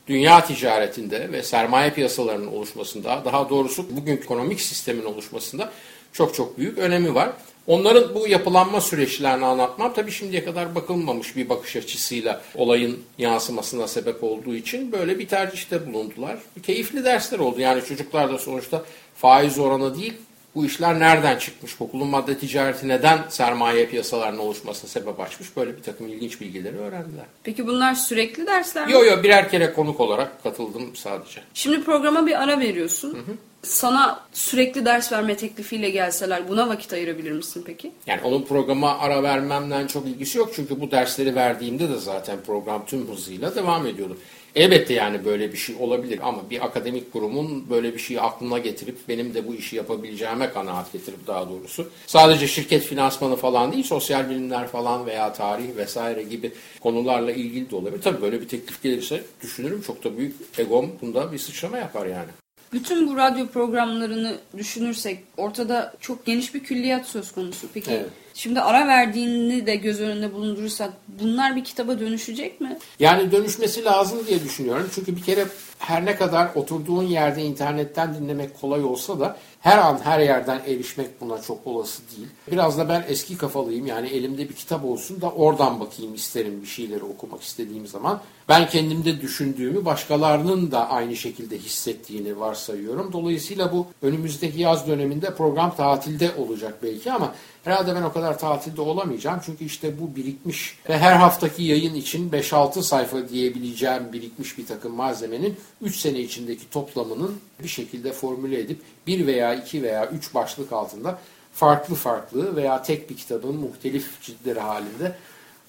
dünya 0.07 0.45
ticaretinde 0.45 1.31
ve 1.31 1.43
sermaye 1.43 1.93
piyasalarının 1.93 2.47
oluşmasında, 2.47 3.21
daha 3.25 3.49
doğrusu 3.49 3.85
bugün 3.97 4.17
ekonomik 4.17 4.61
sistemin 4.61 5.05
oluşmasında 5.05 5.71
çok 6.13 6.35
çok 6.35 6.57
büyük 6.57 6.77
önemi 6.77 7.15
var. 7.15 7.29
Onların 7.67 8.15
bu 8.15 8.27
yapılanma 8.27 8.81
süreçlerini 8.81 9.45
anlatmam 9.45 9.93
tabii 9.93 10.11
şimdiye 10.11 10.45
kadar 10.45 10.75
bakılmamış 10.75 11.35
bir 11.35 11.49
bakış 11.49 11.75
açısıyla 11.75 12.41
olayın 12.55 12.99
yansımasına 13.17 13.87
sebep 13.87 14.23
olduğu 14.23 14.55
için 14.55 14.91
böyle 14.91 15.19
bir 15.19 15.27
tercihte 15.27 15.93
bulundular. 15.93 16.37
Keyifli 16.63 17.05
dersler 17.05 17.39
oldu. 17.39 17.61
Yani 17.61 17.83
çocuklar 17.85 18.33
da 18.33 18.37
sonuçta 18.37 18.83
faiz 19.15 19.59
oranı 19.59 19.99
değil 19.99 20.13
bu 20.57 20.65
işler 20.65 20.99
nereden 20.99 21.37
çıkmış? 21.37 21.75
Kokulun 21.75 22.07
madde 22.07 22.37
ticareti 22.37 22.87
neden 22.87 23.19
sermaye 23.29 23.85
piyasalarının 23.85 24.39
oluşmasına 24.39 24.89
sebep 24.89 25.19
açmış? 25.19 25.57
Böyle 25.57 25.77
bir 25.77 25.83
takım 25.83 26.07
ilginç 26.07 26.41
bilgileri 26.41 26.77
öğrendiler. 26.77 27.25
Peki 27.43 27.67
bunlar 27.67 27.95
sürekli 27.95 28.47
dersler 28.47 28.87
mi? 28.87 28.93
Yok 28.93 29.05
yok 29.05 29.23
birer 29.23 29.49
kere 29.49 29.73
konuk 29.73 29.99
olarak 29.99 30.43
katıldım 30.43 30.95
sadece. 30.95 31.41
Şimdi 31.53 31.83
programa 31.83 32.27
bir 32.27 32.43
ara 32.43 32.59
veriyorsun. 32.59 33.13
Hı 33.13 33.17
hı. 33.17 33.35
Sana 33.67 34.19
sürekli 34.33 34.85
ders 34.85 35.11
verme 35.11 35.37
teklifiyle 35.37 35.89
gelseler 35.89 36.49
buna 36.49 36.69
vakit 36.69 36.93
ayırabilir 36.93 37.31
misin 37.31 37.63
peki? 37.65 37.91
Yani 38.07 38.21
onun 38.23 38.41
programa 38.41 38.97
ara 38.97 39.23
vermemden 39.23 39.87
çok 39.87 40.07
ilgisi 40.07 40.37
yok. 40.37 40.51
Çünkü 40.55 40.81
bu 40.81 40.91
dersleri 40.91 41.35
verdiğimde 41.35 41.89
de 41.89 41.97
zaten 41.97 42.37
program 42.45 42.85
tüm 42.85 43.07
hızıyla 43.07 43.55
devam 43.55 43.87
ediyordu. 43.87 44.17
Elbette 44.55 44.93
yani 44.93 45.25
böyle 45.25 45.53
bir 45.53 45.57
şey 45.57 45.75
olabilir 45.79 46.19
ama 46.23 46.49
bir 46.49 46.65
akademik 46.65 47.13
kurumun 47.13 47.69
böyle 47.69 47.93
bir 47.93 47.99
şeyi 47.99 48.21
aklına 48.21 48.57
getirip 48.57 48.97
benim 49.07 49.33
de 49.33 49.47
bu 49.47 49.55
işi 49.55 49.75
yapabileceğime 49.75 50.49
kanaat 50.49 50.93
getirip 50.93 51.27
daha 51.27 51.49
doğrusu 51.49 51.89
sadece 52.07 52.47
şirket 52.47 52.83
finansmanı 52.83 53.35
falan 53.35 53.71
değil 53.71 53.83
sosyal 53.83 54.29
bilimler 54.29 54.67
falan 54.67 55.05
veya 55.05 55.33
tarih 55.33 55.75
vesaire 55.75 56.23
gibi 56.23 56.51
konularla 56.79 57.31
ilgili 57.31 57.69
de 57.69 57.75
olabilir. 57.75 58.01
Tabii 58.01 58.21
böyle 58.21 58.41
bir 58.41 58.47
teklif 58.47 58.83
gelirse 58.83 59.23
düşünürüm 59.41 59.81
çok 59.81 60.03
da 60.03 60.17
büyük 60.17 60.35
egom 60.57 60.91
bunda 61.01 61.31
bir 61.31 61.37
sıçrama 61.37 61.77
yapar 61.77 62.05
yani. 62.05 62.29
Bütün 62.73 63.07
bu 63.07 63.17
radyo 63.17 63.47
programlarını 63.47 64.37
düşünürsek 64.57 65.19
ortada 65.37 65.93
çok 66.01 66.25
geniş 66.25 66.53
bir 66.53 66.63
külliyat 66.63 67.05
söz 67.05 67.31
konusu. 67.31 67.67
Peki 67.73 67.91
evet. 67.91 68.09
Şimdi 68.37 68.61
ara 68.61 68.87
verdiğini 68.87 69.65
de 69.65 69.75
göz 69.75 70.01
önünde 70.01 70.33
bulundurursak 70.33 70.93
bunlar 71.07 71.55
bir 71.55 71.63
kitaba 71.63 71.99
dönüşecek 71.99 72.61
mi? 72.61 72.77
Yani 72.99 73.31
dönüşmesi 73.31 73.85
lazım 73.85 74.19
diye 74.27 74.43
düşünüyorum. 74.43 74.89
Çünkü 74.95 75.15
bir 75.15 75.21
kere 75.23 75.45
her 75.79 76.05
ne 76.05 76.15
kadar 76.15 76.49
oturduğun 76.55 77.03
yerde 77.03 77.43
internetten 77.43 78.15
dinlemek 78.15 78.61
kolay 78.61 78.83
olsa 78.83 79.19
da 79.19 79.37
her 79.61 79.77
an 79.77 79.99
her 80.03 80.19
yerden 80.19 80.61
erişmek 80.67 81.21
buna 81.21 81.41
çok 81.41 81.67
olası 81.67 82.01
değil. 82.15 82.27
Biraz 82.51 82.77
da 82.77 82.89
ben 82.89 83.05
eski 83.07 83.37
kafalıyım 83.37 83.85
yani 83.85 84.07
elimde 84.07 84.49
bir 84.49 84.53
kitap 84.53 84.85
olsun 84.85 85.21
da 85.21 85.31
oradan 85.31 85.79
bakayım 85.79 86.15
isterim 86.15 86.61
bir 86.61 86.67
şeyleri 86.67 87.03
okumak 87.03 87.41
istediğim 87.41 87.87
zaman. 87.87 88.21
Ben 88.49 88.67
kendimde 88.67 89.21
düşündüğümü 89.21 89.85
başkalarının 89.85 90.71
da 90.71 90.89
aynı 90.89 91.15
şekilde 91.15 91.57
hissettiğini 91.57 92.39
varsayıyorum. 92.39 93.13
Dolayısıyla 93.13 93.71
bu 93.71 93.87
önümüzdeki 94.01 94.61
yaz 94.61 94.87
döneminde 94.87 95.35
program 95.35 95.75
tatilde 95.75 96.31
olacak 96.37 96.77
belki 96.83 97.11
ama 97.11 97.33
herhalde 97.67 97.95
ben 97.95 98.01
o 98.01 98.13
kadar 98.13 98.39
tatilde 98.39 98.81
olamayacağım. 98.81 99.41
Çünkü 99.45 99.65
işte 99.65 99.99
bu 99.99 100.15
birikmiş 100.15 100.77
ve 100.89 100.97
her 100.97 101.13
haftaki 101.13 101.63
yayın 101.63 101.95
için 101.95 102.29
5-6 102.29 102.81
sayfa 102.81 103.29
diyebileceğim 103.29 104.13
birikmiş 104.13 104.57
bir 104.57 104.65
takım 104.65 104.95
malzemenin 104.95 105.57
3 105.81 105.95
sene 105.95 106.19
içindeki 106.19 106.69
toplamının 106.69 107.39
bir 107.63 107.67
şekilde 107.67 108.11
formüle 108.11 108.59
edip 108.59 108.81
bir 109.07 109.27
veya 109.27 109.53
iki 109.53 109.83
veya 109.83 110.09
üç 110.09 110.33
başlık 110.33 110.73
altında 110.73 111.19
farklı 111.53 111.95
farklı 111.95 112.55
veya 112.55 112.83
tek 112.83 113.09
bir 113.09 113.17
kitabın 113.17 113.55
muhtelif 113.55 114.21
ciltleri 114.21 114.59
halinde 114.59 115.15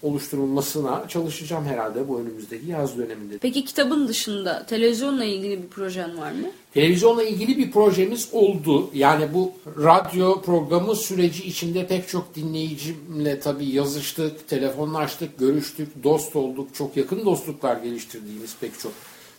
oluşturulmasına 0.03 1.09
çalışacağım 1.09 1.65
herhalde 1.65 2.09
bu 2.09 2.21
önümüzdeki 2.21 2.67
yaz 2.67 2.99
döneminde. 2.99 3.39
Peki 3.39 3.65
kitabın 3.65 4.09
dışında 4.09 4.67
televizyonla 4.67 5.25
ilgili 5.25 5.63
bir 5.63 5.69
projen 5.69 6.19
var 6.19 6.33
mı? 6.33 6.47
Televizyonla 6.75 7.23
ilgili 7.23 7.59
bir 7.59 7.71
projemiz 7.71 8.29
oldu. 8.33 8.91
Yani 8.95 9.35
bu 9.35 9.53
radyo 9.83 10.43
programı 10.43 10.97
süreci 10.97 11.45
içinde 11.45 11.87
pek 11.87 12.09
çok 12.09 12.35
dinleyicimle 12.35 13.41
tabii 13.41 13.67
yazıştık, 13.67 14.49
telefonlaştık, 14.49 15.39
görüştük, 15.39 16.05
dost 16.05 16.37
olduk. 16.37 16.75
Çok 16.75 16.97
yakın 16.97 17.25
dostluklar 17.25 17.77
geliştirdiğimiz 17.77 18.57
pek 18.61 18.79
çok 18.79 18.93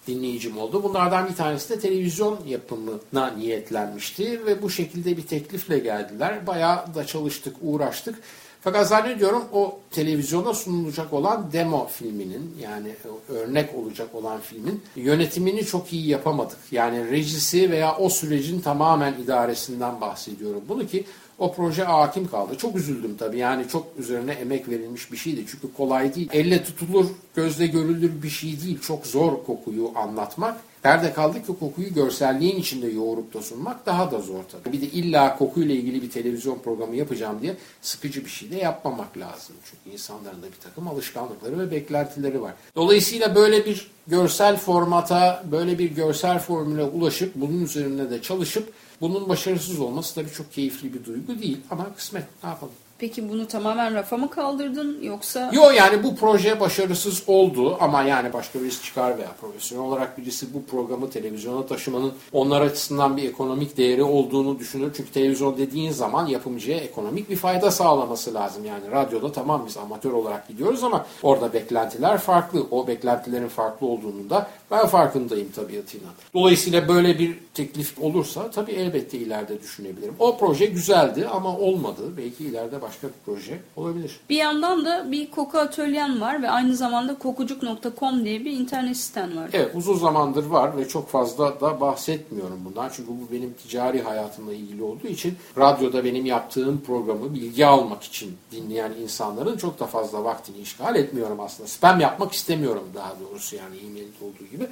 dinleyicim 0.07 0.57
oldu. 0.57 0.83
Bunlardan 0.83 1.29
bir 1.29 1.35
tanesi 1.35 1.69
de 1.69 1.79
televizyon 1.79 2.39
yapımına 2.47 3.31
niyetlenmişti 3.37 4.45
ve 4.45 4.61
bu 4.61 4.69
şekilde 4.69 5.17
bir 5.17 5.21
teklifle 5.21 5.79
geldiler. 5.79 6.47
Bayağı 6.47 6.95
da 6.95 7.05
çalıştık, 7.05 7.55
uğraştık. 7.61 8.15
Fakat 8.61 8.87
zannediyorum 8.87 9.43
o 9.53 9.79
televizyona 9.91 10.53
sunulacak 10.53 11.13
olan 11.13 11.51
demo 11.53 11.87
filminin 11.87 12.55
yani 12.61 12.95
örnek 13.29 13.75
olacak 13.75 14.15
olan 14.15 14.39
filmin 14.39 14.81
yönetimini 14.95 15.65
çok 15.65 15.93
iyi 15.93 16.07
yapamadık. 16.07 16.57
Yani 16.71 17.11
rejisi 17.11 17.71
veya 17.71 17.97
o 17.97 18.09
sürecin 18.09 18.61
tamamen 18.61 19.13
idaresinden 19.13 20.01
bahsediyorum. 20.01 20.61
Bunu 20.69 20.87
ki 20.87 21.05
o 21.39 21.53
proje 21.53 21.83
hakim 21.83 22.27
kaldı. 22.27 22.57
Çok 22.57 22.75
üzüldüm 22.75 23.17
tabii. 23.17 23.37
Yani 23.37 23.67
çok 23.67 23.87
üzerine 23.99 24.31
emek 24.31 24.69
verilmiş 24.69 25.11
bir 25.11 25.17
şeydi. 25.17 25.45
Çünkü 25.51 25.73
kolay 25.73 26.15
değil. 26.15 26.29
Elle 26.33 26.63
tutulur, 26.63 27.05
gözle 27.35 27.67
görülür 27.67 28.23
bir 28.23 28.29
şey 28.29 28.61
değil. 28.61 28.79
Çok 28.81 29.07
zor 29.07 29.43
kokuyu 29.45 29.91
anlatmak. 29.95 30.57
Nerede 30.85 31.13
kaldık 31.13 31.47
ki 31.47 31.53
kokuyu 31.59 31.93
görselliğin 31.93 32.57
içinde 32.57 32.87
yoğurup 32.87 33.33
da 33.33 33.41
sunmak 33.41 33.85
daha 33.85 34.11
da 34.11 34.19
zor 34.19 34.43
tabii. 34.51 34.73
Bir 34.73 34.81
de 34.81 34.85
illa 34.85 35.37
kokuyla 35.37 35.75
ilgili 35.75 36.01
bir 36.01 36.11
televizyon 36.11 36.59
programı 36.59 36.95
yapacağım 36.95 37.41
diye 37.41 37.57
sıkıcı 37.81 38.25
bir 38.25 38.29
şey 38.29 38.51
de 38.51 38.55
yapmamak 38.55 39.17
lazım. 39.17 39.55
Çünkü 39.65 39.95
insanların 39.95 40.41
da 40.41 40.45
bir 40.45 40.59
takım 40.63 40.87
alışkanlıkları 40.87 41.59
ve 41.59 41.71
beklentileri 41.71 42.41
var. 42.41 42.53
Dolayısıyla 42.75 43.35
böyle 43.35 43.65
bir 43.65 43.91
görsel 44.07 44.57
formata 44.57 45.43
böyle 45.51 45.79
bir 45.79 45.91
görsel 45.91 46.39
formüle 46.39 46.83
ulaşıp 46.83 47.35
bunun 47.35 47.63
üzerine 47.63 48.09
de 48.09 48.21
çalışıp 48.21 48.73
bunun 49.01 49.29
başarısız 49.29 49.79
olması 49.79 50.15
tabii 50.15 50.31
çok 50.31 50.53
keyifli 50.53 50.93
bir 50.93 51.05
duygu 51.05 51.41
değil 51.41 51.57
ama 51.69 51.95
kısmet 51.95 52.23
ne 52.43 52.49
yapalım. 52.49 52.73
Peki 52.99 53.29
bunu 53.29 53.47
tamamen 53.47 53.93
rafa 53.93 54.17
mı 54.17 54.29
kaldırdın 54.29 55.01
yoksa? 55.01 55.51
Yo 55.53 55.71
yani 55.71 56.03
bu 56.03 56.15
proje 56.15 56.59
başarısız 56.59 57.23
oldu 57.27 57.77
ama 57.79 58.03
yani 58.03 58.33
başka 58.33 58.61
birisi 58.61 58.83
çıkar 58.83 59.17
veya 59.17 59.27
profesyonel 59.41 59.85
olarak 59.85 60.17
birisi 60.17 60.53
bu 60.53 60.63
programı 60.63 61.09
televizyona 61.09 61.65
taşımanın 61.65 62.13
onlar 62.33 62.61
açısından 62.61 63.17
bir 63.17 63.29
ekonomik 63.29 63.77
değeri 63.77 64.03
olduğunu 64.03 64.59
düşünür. 64.59 64.91
Çünkü 64.97 65.11
televizyon 65.11 65.57
dediğin 65.57 65.91
zaman 65.91 66.27
yapımcıya 66.27 66.77
ekonomik 66.77 67.29
bir 67.29 67.35
fayda 67.35 67.71
sağlaması 67.71 68.33
lazım. 68.33 68.65
Yani 68.65 68.91
radyoda 68.91 69.31
tamam 69.31 69.63
biz 69.67 69.77
amatör 69.77 70.11
olarak 70.11 70.47
gidiyoruz 70.47 70.83
ama 70.83 71.05
orada 71.23 71.53
beklentiler 71.53 72.17
farklı. 72.17 72.65
O 72.71 72.87
beklentilerin 72.87 73.47
farklı 73.47 73.87
olduğunu 73.87 74.29
da 74.29 74.47
ben 74.71 74.87
farkındayım 74.87 75.51
tabiatıyla. 75.51 76.07
Dolayısıyla 76.33 76.87
böyle 76.87 77.19
bir 77.19 77.39
teklif 77.53 78.01
olursa 78.01 78.51
tabii 78.51 78.71
elbette 78.71 79.17
ileride 79.17 79.61
düşünebilirim. 79.61 80.15
O 80.19 80.37
proje 80.37 80.65
güzeldi 80.65 81.27
ama 81.33 81.57
olmadı. 81.57 82.01
Belki 82.17 82.45
ileride 82.45 82.81
başka 82.81 82.88
bir 83.03 83.09
proje 83.25 83.59
olabilir. 83.75 84.19
Bir 84.29 84.35
yandan 84.35 84.85
da 84.85 85.11
bir 85.11 85.31
koku 85.31 85.57
atölyen 85.59 86.21
var 86.21 86.41
ve 86.41 86.49
aynı 86.49 86.75
zamanda 86.75 87.17
kokucuk.com 87.17 88.25
diye 88.25 88.45
bir 88.45 88.51
internet 88.51 88.97
siten 88.97 89.37
var. 89.37 89.49
Evet 89.53 89.71
uzun 89.75 89.97
zamandır 89.97 90.45
var 90.45 90.77
ve 90.77 90.87
çok 90.87 91.09
fazla 91.09 91.61
da 91.61 91.81
bahsetmiyorum 91.81 92.65
bundan. 92.65 92.89
Çünkü 92.93 93.09
bu 93.09 93.31
benim 93.31 93.53
ticari 93.53 94.01
hayatımla 94.01 94.53
ilgili 94.53 94.83
olduğu 94.83 95.07
için 95.07 95.35
radyoda 95.57 96.05
benim 96.05 96.25
yaptığım 96.25 96.81
programı 96.81 97.33
bilgi 97.33 97.65
almak 97.65 98.03
için 98.03 98.37
dinleyen 98.51 98.91
insanların 98.91 99.57
çok 99.57 99.79
da 99.79 99.85
fazla 99.85 100.23
vaktini 100.23 100.57
işgal 100.57 100.95
etmiyorum 100.95 101.39
aslında. 101.39 101.69
Spam 101.69 101.99
yapmak 101.99 102.33
istemiyorum 102.33 102.83
daha 102.95 103.13
doğrusu 103.19 103.55
yani 103.55 103.77
e-mailde 103.77 104.25
olduğu 104.25 104.51
gibi. 104.51 104.67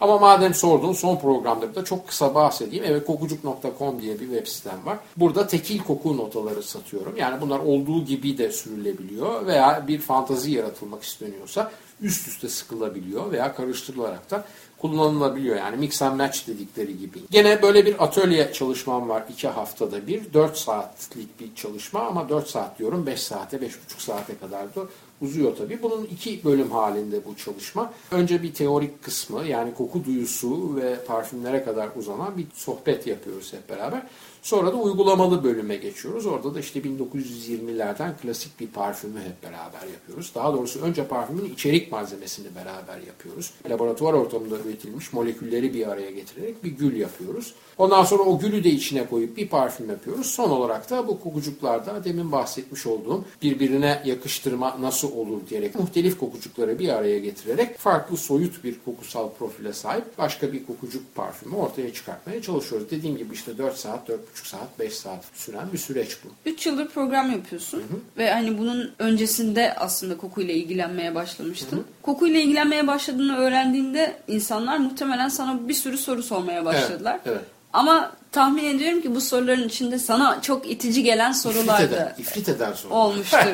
Ama 0.00 0.18
madem 0.18 0.54
sordun 0.54 0.92
son 0.92 1.16
programda 1.16 1.74
da 1.74 1.84
çok 1.84 2.08
kısa 2.08 2.34
bahsedeyim. 2.34 2.84
Evet 2.86 3.06
kokucuk.com 3.06 4.02
diye 4.02 4.20
bir 4.20 4.26
web 4.26 4.46
sitem 4.46 4.86
var. 4.86 4.98
Burada 5.16 5.46
tekil 5.46 5.78
koku 5.78 6.16
notaları 6.16 6.62
satıyorum. 6.62 7.16
Yani 7.16 7.40
bunlar 7.40 7.58
olduğu 7.58 8.04
gibi 8.04 8.38
de 8.38 8.52
sürülebiliyor 8.52 9.46
veya 9.46 9.84
bir 9.88 9.98
fantazi 9.98 10.50
yaratılmak 10.50 11.02
isteniyorsa 11.02 11.70
üst 12.00 12.28
üste 12.28 12.48
sıkılabiliyor 12.48 13.32
veya 13.32 13.54
karıştırılarak 13.54 14.30
da 14.30 14.44
kullanılabiliyor. 14.78 15.56
Yani 15.56 15.76
mix 15.76 16.02
and 16.02 16.16
match 16.16 16.48
dedikleri 16.48 16.98
gibi. 16.98 17.18
Gene 17.30 17.62
böyle 17.62 17.86
bir 17.86 18.04
atölye 18.04 18.52
çalışmam 18.52 19.08
var 19.08 19.24
iki 19.30 19.48
haftada 19.48 20.06
bir. 20.06 20.32
4 20.32 20.56
saatlik 20.56 21.40
bir 21.40 21.54
çalışma 21.54 22.00
ama 22.00 22.28
4 22.28 22.48
saat 22.48 22.78
diyorum 22.78 23.06
5 23.06 23.22
saate 23.22 23.56
5,5 23.56 23.70
saate 23.98 24.38
kadar 24.38 24.74
da 24.74 24.80
uzuyor 25.22 25.56
tabii. 25.56 25.82
Bunun 25.82 26.04
iki 26.04 26.44
bölüm 26.44 26.70
halinde 26.70 27.24
bu 27.24 27.36
çalışma. 27.36 27.92
Önce 28.10 28.42
bir 28.42 28.54
teorik 28.54 29.02
kısmı 29.02 29.44
yani 29.46 29.74
koku 29.74 30.04
duyusu 30.04 30.76
ve 30.76 31.04
parfümlere 31.04 31.64
kadar 31.64 31.88
uzanan 31.96 32.38
bir 32.38 32.46
sohbet 32.54 33.06
yapıyoruz 33.06 33.52
hep 33.52 33.68
beraber. 33.68 34.02
Sonra 34.42 34.72
da 34.72 34.76
uygulamalı 34.76 35.44
bölüme 35.44 35.76
geçiyoruz. 35.76 36.26
Orada 36.26 36.54
da 36.54 36.60
işte 36.60 36.80
1920'lerden 36.80 38.16
klasik 38.22 38.60
bir 38.60 38.66
parfümü 38.66 39.20
hep 39.20 39.42
beraber 39.42 39.92
yapıyoruz. 39.92 40.32
Daha 40.34 40.52
doğrusu 40.52 40.80
önce 40.80 41.06
parfümün 41.06 41.44
içerik 41.54 41.92
malzemesini 41.92 42.46
beraber 42.54 43.06
yapıyoruz. 43.06 43.52
Laboratuvar 43.70 44.12
ortamında 44.12 44.58
üretilmiş 44.58 45.12
molekülleri 45.12 45.74
bir 45.74 45.88
araya 45.88 46.10
getirerek 46.10 46.64
bir 46.64 46.70
gül 46.70 46.96
yapıyoruz. 46.96 47.54
Ondan 47.78 48.04
sonra 48.04 48.22
o 48.22 48.38
gülü 48.38 48.64
de 48.64 48.70
içine 48.70 49.06
koyup 49.06 49.36
bir 49.36 49.48
parfüm 49.48 49.90
yapıyoruz. 49.90 50.26
Son 50.26 50.50
olarak 50.50 50.90
da 50.90 51.08
bu 51.08 51.20
kokucuklarda 51.20 52.04
demin 52.04 52.32
bahsetmiş 52.32 52.86
olduğum 52.86 53.24
birbirine 53.42 54.02
yakıştırma 54.04 54.76
nasıl 54.80 55.12
olur 55.12 55.40
diyerek 55.50 55.74
muhtelif 55.74 56.18
kokucukları 56.18 56.78
bir 56.78 56.88
araya 56.88 57.18
getirerek 57.18 57.78
farklı 57.78 58.16
soyut 58.16 58.64
bir 58.64 58.76
kokusal 58.84 59.30
profile 59.30 59.72
sahip 59.72 60.18
başka 60.18 60.52
bir 60.52 60.66
kokucuk 60.66 61.14
parfümü 61.14 61.54
ortaya 61.54 61.92
çıkartmaya 61.92 62.42
çalışıyoruz. 62.42 62.90
Dediğim 62.90 63.16
gibi 63.16 63.34
işte 63.34 63.58
4 63.58 63.76
saat, 63.76 64.10
4,5 64.36 64.48
saat, 64.48 64.78
5 64.78 64.94
saat 64.94 65.24
süren 65.34 65.72
bir 65.72 65.78
süreç 65.78 66.16
bu. 66.24 66.50
3 66.50 66.66
yıldır 66.66 66.88
program 66.88 67.30
yapıyorsun 67.30 67.78
hı 67.78 67.82
hı. 67.82 67.98
ve 68.18 68.32
hani 68.32 68.58
bunun 68.58 68.92
öncesinde 68.98 69.74
aslında 69.74 70.16
kokuyla 70.16 70.54
ilgilenmeye 70.54 71.14
başlamıştın. 71.14 71.76
Hı 71.76 71.80
hı. 71.80 71.84
Kokuyla 72.02 72.40
ilgilenmeye 72.40 72.86
başladığını 72.86 73.36
öğrendiğinde 73.36 74.16
insanlar 74.28 74.78
muhtemelen 74.78 75.28
sana 75.28 75.68
bir 75.68 75.74
sürü 75.74 75.98
soru 75.98 76.22
sormaya 76.22 76.64
başladılar. 76.64 77.20
Evet, 77.24 77.36
evet. 77.38 77.58
Ama 77.72 78.12
tahmin 78.32 78.64
ediyorum 78.64 79.02
ki 79.02 79.14
bu 79.14 79.20
soruların 79.20 79.68
içinde 79.68 79.98
sana 79.98 80.42
çok 80.42 80.70
itici 80.70 81.02
gelen 81.02 81.32
sorular 81.32 81.82
ifrit 81.82 81.92
eden, 81.92 82.06
da 82.06 82.14
ifrit 82.18 82.48
eden 82.48 82.72
sorular. 82.72 82.96
olmuştur. 82.96 83.38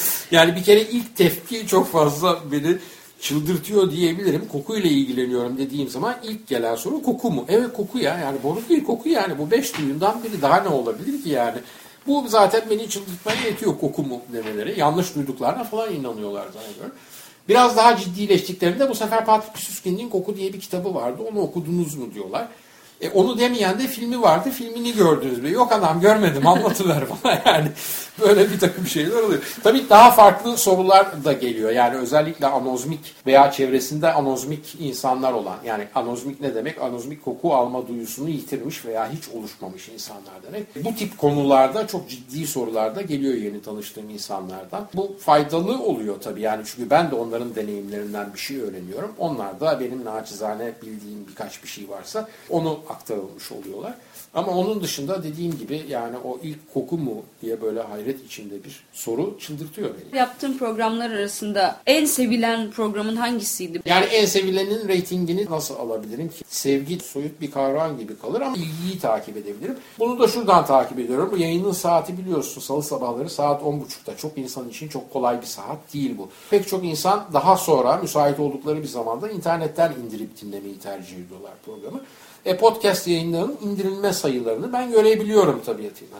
yani 0.30 0.56
bir 0.56 0.64
kere 0.64 0.82
ilk 0.82 1.16
tepki 1.16 1.66
çok 1.66 1.92
fazla 1.92 2.38
beni 2.52 2.78
çıldırtıyor 3.20 3.90
diyebilirim. 3.90 4.48
Kokuyla 4.48 4.90
ilgileniyorum 4.90 5.58
dediğim 5.58 5.88
zaman 5.88 6.16
ilk 6.22 6.48
gelen 6.48 6.74
soru 6.74 7.02
koku 7.02 7.30
mu? 7.30 7.44
Evet 7.48 7.72
koku 7.72 7.98
ya. 7.98 8.18
Yani 8.18 8.38
boru 8.42 8.60
değil 8.68 8.84
koku 8.84 9.08
yani. 9.08 9.38
Bu 9.38 9.50
beş 9.50 9.78
duyundan 9.78 10.24
biri 10.24 10.42
daha 10.42 10.60
ne 10.60 10.68
olabilir 10.68 11.22
ki 11.22 11.28
yani? 11.28 11.58
Bu 12.06 12.24
zaten 12.28 12.62
beni 12.70 12.88
çıldırtmaya 12.88 13.40
yetiyor 13.46 13.78
koku 13.78 14.02
mu 14.02 14.20
demeleri. 14.32 14.80
Yanlış 14.80 15.14
duyduklarına 15.14 15.64
falan 15.64 15.94
inanıyorlar 15.94 16.46
zannediyorum. 16.54 16.94
Biraz 17.48 17.76
daha 17.76 17.96
ciddileştiklerinde 17.96 18.88
bu 18.88 18.94
sefer 18.94 19.26
Patrick 19.26 19.60
Süskind'in 19.60 20.08
Koku 20.08 20.36
diye 20.36 20.52
bir 20.52 20.60
kitabı 20.60 20.94
vardı. 20.94 21.22
Onu 21.32 21.40
okudunuz 21.40 21.94
mu 21.94 22.14
diyorlar. 22.14 22.48
E, 23.00 23.10
onu 23.10 23.38
demeyen 23.38 23.78
de 23.78 23.86
filmi 23.86 24.22
vardı. 24.22 24.50
Filmini 24.50 24.94
gördünüz 24.94 25.42
mü? 25.42 25.50
Yok 25.52 25.72
adam 25.72 26.00
görmedim 26.00 26.46
anlatıver 26.46 27.04
bana 27.24 27.42
yani. 27.46 27.68
Böyle 28.20 28.50
bir 28.50 28.58
takım 28.58 28.86
şeyler 28.86 29.22
oluyor. 29.22 29.42
Tabii 29.62 29.88
daha 29.88 30.10
farklı 30.10 30.56
sorular 30.58 31.24
da 31.24 31.32
geliyor. 31.32 31.70
Yani 31.70 31.96
özellikle 31.96 32.46
anozmik 32.46 33.14
veya 33.26 33.50
çevresinde 33.50 34.12
anozmik 34.12 34.76
insanlar 34.80 35.32
olan. 35.32 35.56
Yani 35.64 35.84
anozmik 35.94 36.40
ne 36.40 36.54
demek? 36.54 36.82
Anozmik 36.82 37.24
koku 37.24 37.54
alma 37.54 37.88
duyusunu 37.88 38.28
yitirmiş 38.28 38.84
veya 38.84 39.12
hiç 39.12 39.28
oluşmamış 39.28 39.88
insanlar 39.88 40.34
demek. 40.46 40.84
Bu 40.84 40.94
tip 40.94 41.18
konularda 41.18 41.86
çok 41.86 42.08
ciddi 42.08 42.46
sorular 42.46 42.96
da 42.96 43.02
geliyor 43.02 43.34
yeni 43.34 43.62
tanıştığım 43.62 44.10
insanlardan. 44.10 44.88
Bu 44.94 45.16
faydalı 45.20 45.82
oluyor 45.82 46.20
tabii. 46.20 46.40
Yani 46.40 46.62
çünkü 46.66 46.90
ben 46.90 47.10
de 47.10 47.14
onların 47.14 47.54
deneyimlerinden 47.54 48.34
bir 48.34 48.38
şey 48.38 48.60
öğreniyorum. 48.60 49.12
Onlar 49.18 49.60
da 49.60 49.80
benim 49.80 50.04
naçizane 50.04 50.72
bildiğim 50.82 51.28
birkaç 51.28 51.62
bir 51.62 51.68
şey 51.68 51.88
varsa 51.88 52.28
onu 52.50 52.80
aktarılmış 52.90 53.52
oluyorlar. 53.52 53.94
Ama 54.34 54.52
onun 54.52 54.82
dışında 54.82 55.22
dediğim 55.22 55.58
gibi 55.58 55.84
yani 55.88 56.16
o 56.24 56.38
ilk 56.42 56.74
koku 56.74 56.98
mu 56.98 57.22
diye 57.42 57.62
böyle 57.62 57.80
hayret 57.80 58.24
içinde 58.24 58.64
bir 58.64 58.84
soru 58.92 59.38
çıldırtıyor 59.38 59.90
beni. 59.90 60.18
Yaptığın 60.18 60.58
programlar 60.58 61.10
arasında 61.10 61.80
en 61.86 62.04
sevilen 62.04 62.70
programın 62.70 63.16
hangisiydi? 63.16 63.80
Yani 63.84 64.04
en 64.04 64.24
sevilenin 64.26 64.88
reytingini 64.88 65.46
nasıl 65.50 65.74
alabilirim 65.74 66.28
ki? 66.28 66.44
Sevgi 66.48 67.00
soyut 67.00 67.40
bir 67.40 67.50
kavram 67.50 67.98
gibi 67.98 68.18
kalır 68.18 68.40
ama 68.40 68.56
ilgiyi 68.56 68.98
takip 69.00 69.36
edebilirim. 69.36 69.76
Bunu 69.98 70.18
da 70.18 70.28
şuradan 70.28 70.66
takip 70.66 70.98
ediyorum. 70.98 71.28
Bu 71.32 71.36
yayının 71.36 71.72
saati 71.72 72.18
biliyorsun 72.18 72.60
salı 72.60 72.82
sabahları 72.82 73.30
saat 73.30 73.62
10.30'da. 73.62 74.16
Çok 74.16 74.38
insan 74.38 74.68
için 74.68 74.88
çok 74.88 75.12
kolay 75.12 75.40
bir 75.40 75.46
saat 75.46 75.94
değil 75.94 76.18
bu. 76.18 76.28
Pek 76.50 76.68
çok 76.68 76.84
insan 76.84 77.24
daha 77.32 77.56
sonra 77.56 77.96
müsait 77.96 78.40
oldukları 78.40 78.82
bir 78.82 78.88
zamanda 78.88 79.30
internetten 79.30 79.92
indirip 80.04 80.40
dinlemeyi 80.42 80.78
tercih 80.78 81.16
ediyorlar 81.16 81.52
programı. 81.64 82.00
E, 82.44 82.56
podcast 82.56 83.08
yayınlarının 83.08 83.58
indirilme 83.62 84.12
sayılarını 84.12 84.72
ben 84.72 84.90
görebiliyorum 84.90 85.62
tabiatıyla. 85.66 86.16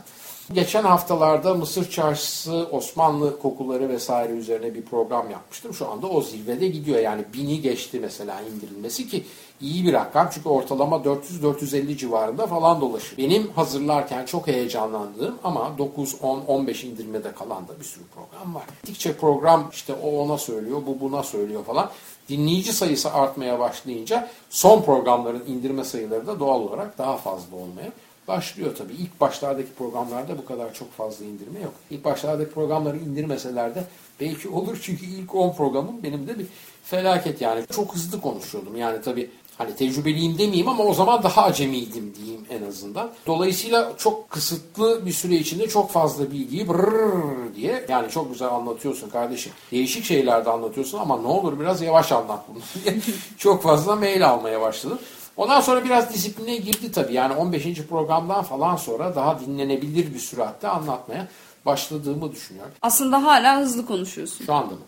Geçen 0.55 0.83
haftalarda 0.83 1.55
Mısır 1.55 1.91
Çarşısı, 1.91 2.69
Osmanlı 2.71 3.41
kokuları 3.41 3.89
vesaire 3.89 4.33
üzerine 4.33 4.75
bir 4.75 4.83
program 4.83 5.31
yapmıştım. 5.31 5.75
Şu 5.75 5.91
anda 5.91 6.07
o 6.07 6.23
zirvede 6.23 6.69
gidiyor. 6.69 6.99
Yani 6.99 7.25
bini 7.35 7.61
geçti 7.61 7.99
mesela 8.01 8.41
indirilmesi 8.41 9.09
ki 9.09 9.25
iyi 9.61 9.87
bir 9.87 9.93
rakam. 9.93 10.29
Çünkü 10.33 10.49
ortalama 10.49 10.97
400-450 10.97 11.97
civarında 11.97 12.47
falan 12.47 12.81
dolaşıyor. 12.81 13.19
Benim 13.19 13.51
hazırlarken 13.51 14.27
çok 14.27 14.47
heyecanlandığım 14.47 15.39
ama 15.45 15.79
9, 15.79 16.17
10, 16.23 16.41
15 16.41 16.85
indirmede 16.85 17.33
kalan 17.33 17.69
da 17.69 17.81
bir 17.81 17.85
sürü 17.85 18.05
program 18.15 18.55
var. 18.55 18.65
Gittikçe 18.83 19.13
program 19.13 19.69
işte 19.73 19.95
o 19.95 20.23
ona 20.23 20.39
söylüyor, 20.39 20.83
bu 20.87 21.01
buna 21.01 21.23
söylüyor 21.23 21.65
falan. 21.65 21.91
Dinleyici 22.29 22.73
sayısı 22.73 23.13
artmaya 23.13 23.59
başlayınca 23.59 24.29
son 24.51 24.83
programların 24.83 25.45
indirme 25.47 25.85
sayıları 25.85 26.27
da 26.27 26.41
doğal 26.41 26.61
olarak 26.61 26.99
daha 26.99 27.17
fazla 27.17 27.57
olmaya 27.57 27.91
başlıyor 28.31 28.75
tabii. 28.79 28.93
İlk 28.93 29.21
başlardaki 29.21 29.73
programlarda 29.79 30.39
bu 30.39 30.45
kadar 30.45 30.75
çok 30.75 30.93
fazla 30.93 31.25
indirme 31.25 31.61
yok. 31.61 31.73
İlk 31.91 32.05
başlardaki 32.05 32.51
programları 32.51 32.97
indirmeseler 32.97 33.75
de 33.75 33.85
belki 34.21 34.49
olur 34.49 34.79
çünkü 34.83 35.07
ilk 35.07 35.35
10 35.35 35.53
programım 35.53 36.03
benim 36.03 36.29
de 36.29 36.39
bir 36.39 36.47
felaket 36.85 37.41
yani. 37.41 37.65
Çok 37.75 37.95
hızlı 37.95 38.21
konuşuyordum 38.21 38.77
yani 38.77 39.03
tabii 39.03 39.31
hani 39.59 39.77
tecrübeliyim 39.77 40.39
demeyeyim 40.39 40.69
ama 40.69 40.85
o 40.85 40.95
zaman 40.95 41.23
daha 41.23 41.43
acemiydim 41.43 42.15
diyeyim 42.15 42.47
en 42.51 42.63
azından. 42.67 43.11
Dolayısıyla 43.27 43.93
çok 43.99 44.31
kısıtlı 44.31 45.07
bir 45.07 45.13
süre 45.13 45.35
içinde 45.35 45.69
çok 45.69 45.91
fazla 45.91 46.31
bilgiyi 46.31 46.69
brrrr 46.69 47.55
diye 47.57 47.85
yani 47.89 48.11
çok 48.11 48.33
güzel 48.33 48.49
anlatıyorsun 48.49 49.09
kardeşim. 49.09 49.53
Değişik 49.73 50.05
şeyler 50.05 50.45
de 50.45 50.51
anlatıyorsun 50.51 50.99
ama 50.99 51.19
ne 51.19 51.29
olur 51.29 51.61
biraz 51.61 51.83
yavaş 51.83 52.13
anlat 52.13 52.45
bunu 52.49 52.63
diye 52.85 52.97
çok 53.39 53.63
fazla 53.63 53.97
mail 53.97 54.29
almaya 54.29 54.61
başladım. 54.61 54.99
Ondan 55.37 55.61
sonra 55.61 55.85
biraz 55.85 56.15
disipline 56.15 56.57
girdi 56.57 56.93
tabii. 56.93 57.15
Yani 57.15 57.35
15. 57.35 57.65
programdan 57.89 58.43
falan 58.43 58.77
sonra 58.77 59.15
daha 59.15 59.41
dinlenebilir 59.41 60.15
bir 60.15 60.19
süratte 60.19 60.69
anlatmaya 60.69 61.29
başladığımı 61.67 62.33
düşünüyorum. 62.33 62.73
Aslında 62.83 63.23
hala 63.23 63.61
hızlı 63.61 63.87
konuşuyorsun. 63.87 64.45
Şu 64.45 64.55
anda 64.55 64.73
mı? 64.73 64.81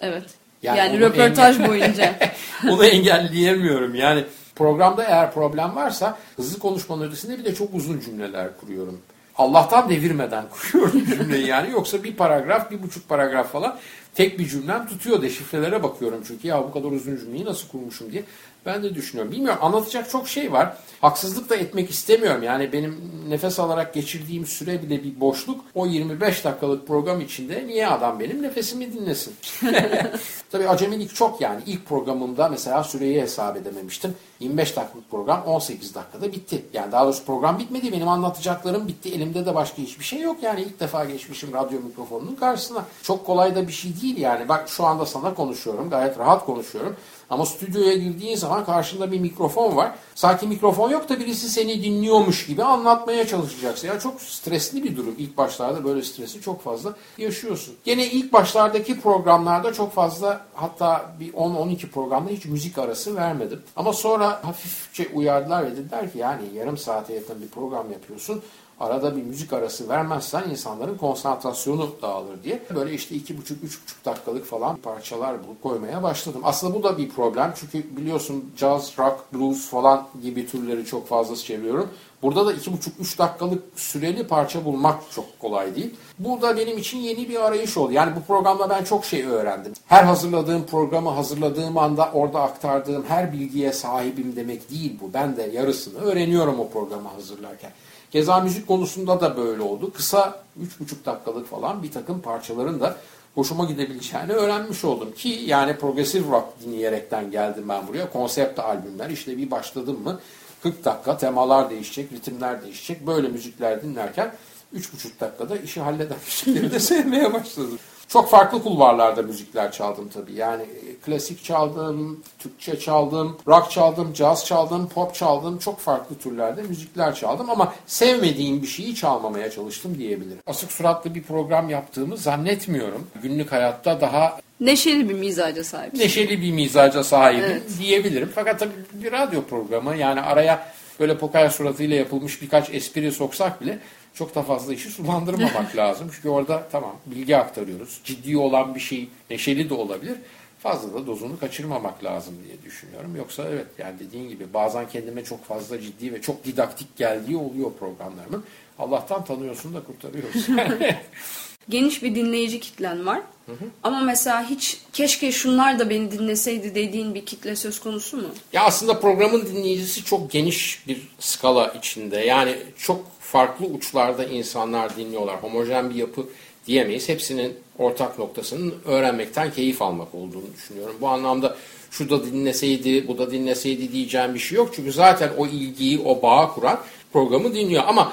Evet. 0.00 0.24
Yani, 0.62 0.78
yani 0.78 1.00
röportaj 1.00 1.56
engel... 1.56 1.68
boyunca. 1.68 2.18
onu 2.70 2.84
engelleyemiyorum. 2.84 3.94
Yani 3.94 4.24
programda 4.54 5.04
eğer 5.04 5.32
problem 5.32 5.76
varsa 5.76 6.18
hızlı 6.36 6.58
konuşmanın 6.58 7.08
ötesinde 7.08 7.38
bir 7.38 7.44
de 7.44 7.54
çok 7.54 7.74
uzun 7.74 8.00
cümleler 8.00 8.48
kuruyorum. 8.60 9.00
Allah'tan 9.36 9.88
devirmeden 9.88 10.44
kuruyorum 10.72 11.04
cümleyi 11.04 11.46
yani. 11.46 11.70
Yoksa 11.70 12.04
bir 12.04 12.16
paragraf, 12.16 12.70
bir 12.70 12.82
buçuk 12.82 13.08
paragraf 13.08 13.52
falan 13.52 13.78
tek 14.14 14.38
bir 14.38 14.48
cümlem 14.48 14.86
tutuyor. 14.86 15.22
Deşifrelere 15.22 15.82
bakıyorum 15.82 16.22
çünkü 16.26 16.48
ya 16.48 16.62
bu 16.64 16.72
kadar 16.72 16.90
uzun 16.92 17.16
cümleyi 17.16 17.44
nasıl 17.44 17.68
kurmuşum 17.68 18.12
diye. 18.12 18.24
Ben 18.66 18.82
de 18.82 18.94
düşünüyorum. 18.94 19.32
Bilmiyorum 19.32 19.58
anlatacak 19.62 20.10
çok 20.10 20.28
şey 20.28 20.52
var. 20.52 20.76
Haksızlık 21.00 21.50
da 21.50 21.56
etmek 21.56 21.90
istemiyorum. 21.90 22.42
Yani 22.42 22.72
benim 22.72 23.00
nefes 23.28 23.60
alarak 23.60 23.94
geçirdiğim 23.94 24.46
süre 24.46 24.82
bile 24.82 25.04
bir 25.04 25.20
boşluk. 25.20 25.64
O 25.74 25.86
25 25.86 26.44
dakikalık 26.44 26.86
program 26.86 27.20
içinde 27.20 27.66
niye 27.66 27.86
adam 27.86 28.20
benim 28.20 28.42
nefesimi 28.42 28.92
dinlesin? 28.92 29.34
Tabii 30.50 30.68
acemilik 30.68 31.14
çok 31.14 31.40
yani. 31.40 31.62
İlk 31.66 31.86
programımda 31.86 32.48
mesela 32.48 32.84
süreyi 32.84 33.20
hesap 33.20 33.56
edememiştim. 33.56 34.14
25 34.40 34.76
dakikalık 34.76 35.10
program 35.10 35.42
18 35.42 35.94
dakikada 35.94 36.32
bitti. 36.32 36.62
Yani 36.72 36.92
daha 36.92 37.04
doğrusu 37.04 37.24
program 37.24 37.58
bitmedi. 37.58 37.92
Benim 37.92 38.08
anlatacaklarım 38.08 38.88
bitti. 38.88 39.14
Elimde 39.14 39.46
de 39.46 39.54
başka 39.54 39.82
hiçbir 39.82 40.04
şey 40.04 40.20
yok. 40.20 40.42
Yani 40.42 40.62
ilk 40.62 40.80
defa 40.80 41.04
geçmişim 41.04 41.52
radyo 41.52 41.80
mikrofonunun 41.80 42.34
karşısına. 42.34 42.84
Çok 43.02 43.26
kolay 43.26 43.54
da 43.54 43.68
bir 43.68 43.72
şey 43.72 43.92
değil 43.99 43.99
yani. 44.06 44.48
Bak 44.48 44.68
şu 44.68 44.86
anda 44.86 45.06
sana 45.06 45.34
konuşuyorum. 45.34 45.90
Gayet 45.90 46.18
rahat 46.18 46.46
konuşuyorum. 46.46 46.96
Ama 47.30 47.46
stüdyoya 47.46 47.94
girdiğin 47.94 48.36
zaman 48.36 48.64
karşında 48.64 49.12
bir 49.12 49.20
mikrofon 49.20 49.76
var. 49.76 49.92
Sanki 50.14 50.46
mikrofon 50.46 50.90
yok 50.90 51.08
da 51.08 51.20
birisi 51.20 51.48
seni 51.48 51.82
dinliyormuş 51.82 52.46
gibi 52.46 52.64
anlatmaya 52.64 53.26
çalışacaksın. 53.26 53.88
Ya 53.88 54.00
çok 54.00 54.20
stresli 54.20 54.84
bir 54.84 54.96
durum. 54.96 55.14
İlk 55.18 55.36
başlarda 55.36 55.84
böyle 55.84 56.02
stresi 56.02 56.40
çok 56.40 56.62
fazla 56.62 56.94
yaşıyorsun. 57.18 57.74
Gene 57.84 58.06
ilk 58.06 58.32
başlardaki 58.32 59.00
programlarda 59.00 59.72
çok 59.72 59.92
fazla 59.92 60.46
hatta 60.54 61.14
bir 61.20 61.32
10-12 61.32 61.88
programda 61.88 62.30
hiç 62.30 62.44
müzik 62.44 62.78
arası 62.78 63.16
vermedim. 63.16 63.62
Ama 63.76 63.92
sonra 63.92 64.44
hafifçe 64.44 65.08
uyardılar 65.14 65.66
ve 65.66 65.76
dediler 65.76 66.12
ki 66.12 66.18
yani 66.18 66.42
yarım 66.54 66.78
saate 66.78 67.14
yakın 67.14 67.42
bir 67.42 67.48
program 67.48 67.92
yapıyorsun 67.92 68.42
arada 68.80 69.16
bir 69.16 69.22
müzik 69.22 69.52
arası 69.52 69.88
vermezsen 69.88 70.50
insanların 70.50 70.96
konsantrasyonu 70.96 71.90
dağılır 72.02 72.42
diye. 72.44 72.62
Böyle 72.74 72.94
işte 72.94 73.14
iki 73.14 73.38
buçuk, 73.38 73.64
üç 73.64 73.82
buçuk 73.82 74.04
dakikalık 74.04 74.46
falan 74.46 74.76
parçalar 74.76 75.46
bulup 75.46 75.62
koymaya 75.62 76.02
başladım. 76.02 76.40
Aslında 76.44 76.74
bu 76.74 76.82
da 76.82 76.98
bir 76.98 77.08
problem 77.08 77.54
çünkü 77.56 77.96
biliyorsun 77.96 78.44
jazz, 78.56 78.98
rock, 78.98 79.34
blues 79.34 79.70
falan 79.70 80.06
gibi 80.22 80.46
türleri 80.46 80.84
çok 80.84 81.08
fazla 81.08 81.36
çeviriyorum. 81.36 81.88
Burada 82.22 82.46
da 82.46 82.52
iki 82.52 82.72
buçuk, 82.72 82.94
üç 83.00 83.18
dakikalık 83.18 83.62
süreli 83.76 84.26
parça 84.26 84.64
bulmak 84.64 85.02
çok 85.14 85.40
kolay 85.40 85.76
değil. 85.76 85.94
Bu 86.18 86.42
da 86.42 86.56
benim 86.56 86.78
için 86.78 86.98
yeni 86.98 87.28
bir 87.28 87.46
arayış 87.46 87.76
oldu. 87.76 87.92
Yani 87.92 88.12
bu 88.16 88.22
programda 88.22 88.70
ben 88.70 88.84
çok 88.84 89.04
şey 89.04 89.24
öğrendim. 89.26 89.72
Her 89.86 90.04
hazırladığım 90.04 90.66
programı 90.66 91.10
hazırladığım 91.10 91.78
anda 91.78 92.10
orada 92.12 92.42
aktardığım 92.42 93.04
her 93.08 93.32
bilgiye 93.32 93.72
sahibim 93.72 94.36
demek 94.36 94.70
değil 94.70 94.98
bu. 95.00 95.14
Ben 95.14 95.36
de 95.36 95.42
yarısını 95.42 96.00
öğreniyorum 96.00 96.60
o 96.60 96.68
programı 96.68 97.08
hazırlarken. 97.08 97.70
Keza 98.10 98.40
müzik 98.40 98.66
konusunda 98.66 99.20
da 99.20 99.36
böyle 99.36 99.62
oldu. 99.62 99.92
Kısa 99.92 100.42
3,5 100.80 101.04
dakikalık 101.06 101.50
falan 101.50 101.82
bir 101.82 101.92
takım 101.92 102.20
parçaların 102.20 102.80
da 102.80 102.96
hoşuma 103.34 103.64
gidebileceğini 103.64 104.32
öğrenmiş 104.32 104.84
oldum. 104.84 105.12
Ki 105.12 105.28
yani 105.28 105.76
progressive 105.76 106.30
rock 106.32 106.46
dinleyerekten 106.64 107.30
geldim 107.30 107.64
ben 107.68 107.88
buraya. 107.88 108.12
Konsept 108.12 108.58
albümler 108.58 109.10
işte 109.10 109.38
bir 109.38 109.50
başladım 109.50 110.00
mı 110.04 110.20
40 110.62 110.84
dakika 110.84 111.18
temalar 111.18 111.70
değişecek, 111.70 112.12
ritimler 112.12 112.62
değişecek. 112.62 113.06
Böyle 113.06 113.28
müzikler 113.28 113.82
dinlerken 113.82 114.34
3,5 114.76 115.20
dakikada 115.20 115.56
işi 115.56 115.80
halleden 115.80 116.16
müzikleri 116.26 116.72
de 116.72 116.80
sevmeye 116.80 117.32
başladım. 117.32 117.78
Çok 118.12 118.30
farklı 118.30 118.62
kulvarlarda 118.62 119.22
müzikler 119.22 119.72
çaldım 119.72 120.08
tabii. 120.14 120.32
Yani 120.32 120.62
e, 120.62 120.94
klasik 121.04 121.44
çaldım, 121.44 122.22
Türkçe 122.38 122.78
çaldım, 122.78 123.36
rock 123.46 123.70
çaldım, 123.70 124.14
jazz 124.14 124.44
çaldım, 124.44 124.88
pop 124.88 125.14
çaldım. 125.14 125.58
Çok 125.58 125.78
farklı 125.78 126.18
türlerde 126.18 126.62
müzikler 126.62 127.14
çaldım 127.14 127.50
ama 127.50 127.74
sevmediğim 127.86 128.62
bir 128.62 128.66
şeyi 128.66 128.94
çalmamaya 128.94 129.50
çalıştım 129.50 129.98
diyebilirim. 129.98 130.38
Asık 130.46 130.72
suratlı 130.72 131.14
bir 131.14 131.22
program 131.22 131.68
yaptığımı 131.68 132.16
zannetmiyorum. 132.16 133.06
Günlük 133.22 133.52
hayatta 133.52 134.00
daha 134.00 134.40
Neşeli 134.60 135.08
bir 135.08 135.14
mizaca 135.14 135.64
sahip. 135.64 135.94
Neşeli 135.94 136.42
bir 136.42 136.52
mizaca 136.52 137.04
sahibim 137.04 137.44
evet. 137.44 137.62
diyebilirim. 137.78 138.32
Fakat 138.34 138.60
tabii 138.60 138.72
bir 138.92 139.12
radyo 139.12 139.42
programı 139.42 139.96
yani 139.96 140.20
araya 140.20 140.72
böyle 141.00 141.18
poker 141.18 141.48
suratıyla 141.48 141.96
yapılmış 141.96 142.42
birkaç 142.42 142.74
espri 142.74 143.12
soksak 143.12 143.60
bile 143.60 143.78
çok 144.20 144.34
da 144.34 144.42
fazla 144.42 144.74
işi 144.74 144.90
sulandırmamak 144.90 145.76
lazım. 145.76 146.10
Çünkü 146.14 146.28
orada 146.28 146.68
tamam 146.72 146.96
bilgi 147.06 147.36
aktarıyoruz. 147.36 148.00
Ciddi 148.04 148.38
olan 148.38 148.74
bir 148.74 148.80
şey 148.80 149.08
neşeli 149.30 149.70
de 149.70 149.74
olabilir. 149.74 150.18
Fazla 150.58 150.94
da 150.94 151.06
dozunu 151.06 151.38
kaçırmamak 151.38 152.04
lazım 152.04 152.34
diye 152.44 152.62
düşünüyorum. 152.62 153.16
Yoksa 153.16 153.44
evet 153.50 153.66
yani 153.78 153.98
dediğin 153.98 154.28
gibi 154.28 154.54
bazen 154.54 154.88
kendime 154.88 155.24
çok 155.24 155.44
fazla 155.44 155.80
ciddi 155.80 156.12
ve 156.12 156.20
çok 156.20 156.44
didaktik 156.44 156.96
geldiği 156.96 157.36
oluyor 157.36 157.72
programlarımın. 157.78 158.44
Allah'tan 158.78 159.24
tanıyorsun 159.24 159.74
da 159.74 159.82
kurtarıyoruz. 159.82 160.46
Geniş 161.70 162.02
bir 162.02 162.14
dinleyici 162.14 162.60
kitlen 162.60 163.06
var. 163.06 163.20
Hı 163.46 163.52
hı. 163.52 163.64
Ama 163.82 164.00
mesela 164.00 164.50
hiç 164.50 164.78
keşke 164.92 165.32
şunlar 165.32 165.78
da 165.78 165.90
beni 165.90 166.12
dinleseydi 166.12 166.74
dediğin 166.74 167.14
bir 167.14 167.26
kitle 167.26 167.56
söz 167.56 167.80
konusu 167.80 168.16
mu? 168.16 168.28
Ya 168.52 168.64
aslında 168.64 169.00
programın 169.00 169.46
dinleyicisi 169.46 170.04
çok 170.04 170.30
geniş 170.30 170.82
bir 170.88 171.08
skala 171.18 171.68
içinde. 171.68 172.16
Yani 172.16 172.56
çok 172.78 173.04
farklı 173.20 173.66
uçlarda 173.66 174.24
insanlar 174.24 174.96
dinliyorlar. 174.96 175.42
Homojen 175.42 175.90
bir 175.90 175.94
yapı 175.94 176.26
diyemeyiz. 176.66 177.08
Hepsinin 177.08 177.54
ortak 177.78 178.18
noktasının 178.18 178.74
öğrenmekten 178.84 179.52
keyif 179.52 179.82
almak 179.82 180.14
olduğunu 180.14 180.54
düşünüyorum. 180.56 180.96
Bu 181.00 181.08
anlamda 181.08 181.56
şu 181.90 182.10
da 182.10 182.24
dinleseydi, 182.24 183.08
bu 183.08 183.18
da 183.18 183.30
dinleseydi 183.30 183.92
diyeceğim 183.92 184.34
bir 184.34 184.38
şey 184.38 184.56
yok. 184.56 184.70
Çünkü 184.76 184.92
zaten 184.92 185.30
o 185.38 185.46
ilgiyi, 185.46 186.00
o 186.04 186.22
bağı 186.22 186.54
kuran 186.54 186.80
programı 187.12 187.54
dinliyor. 187.54 187.84
Ama 187.86 188.12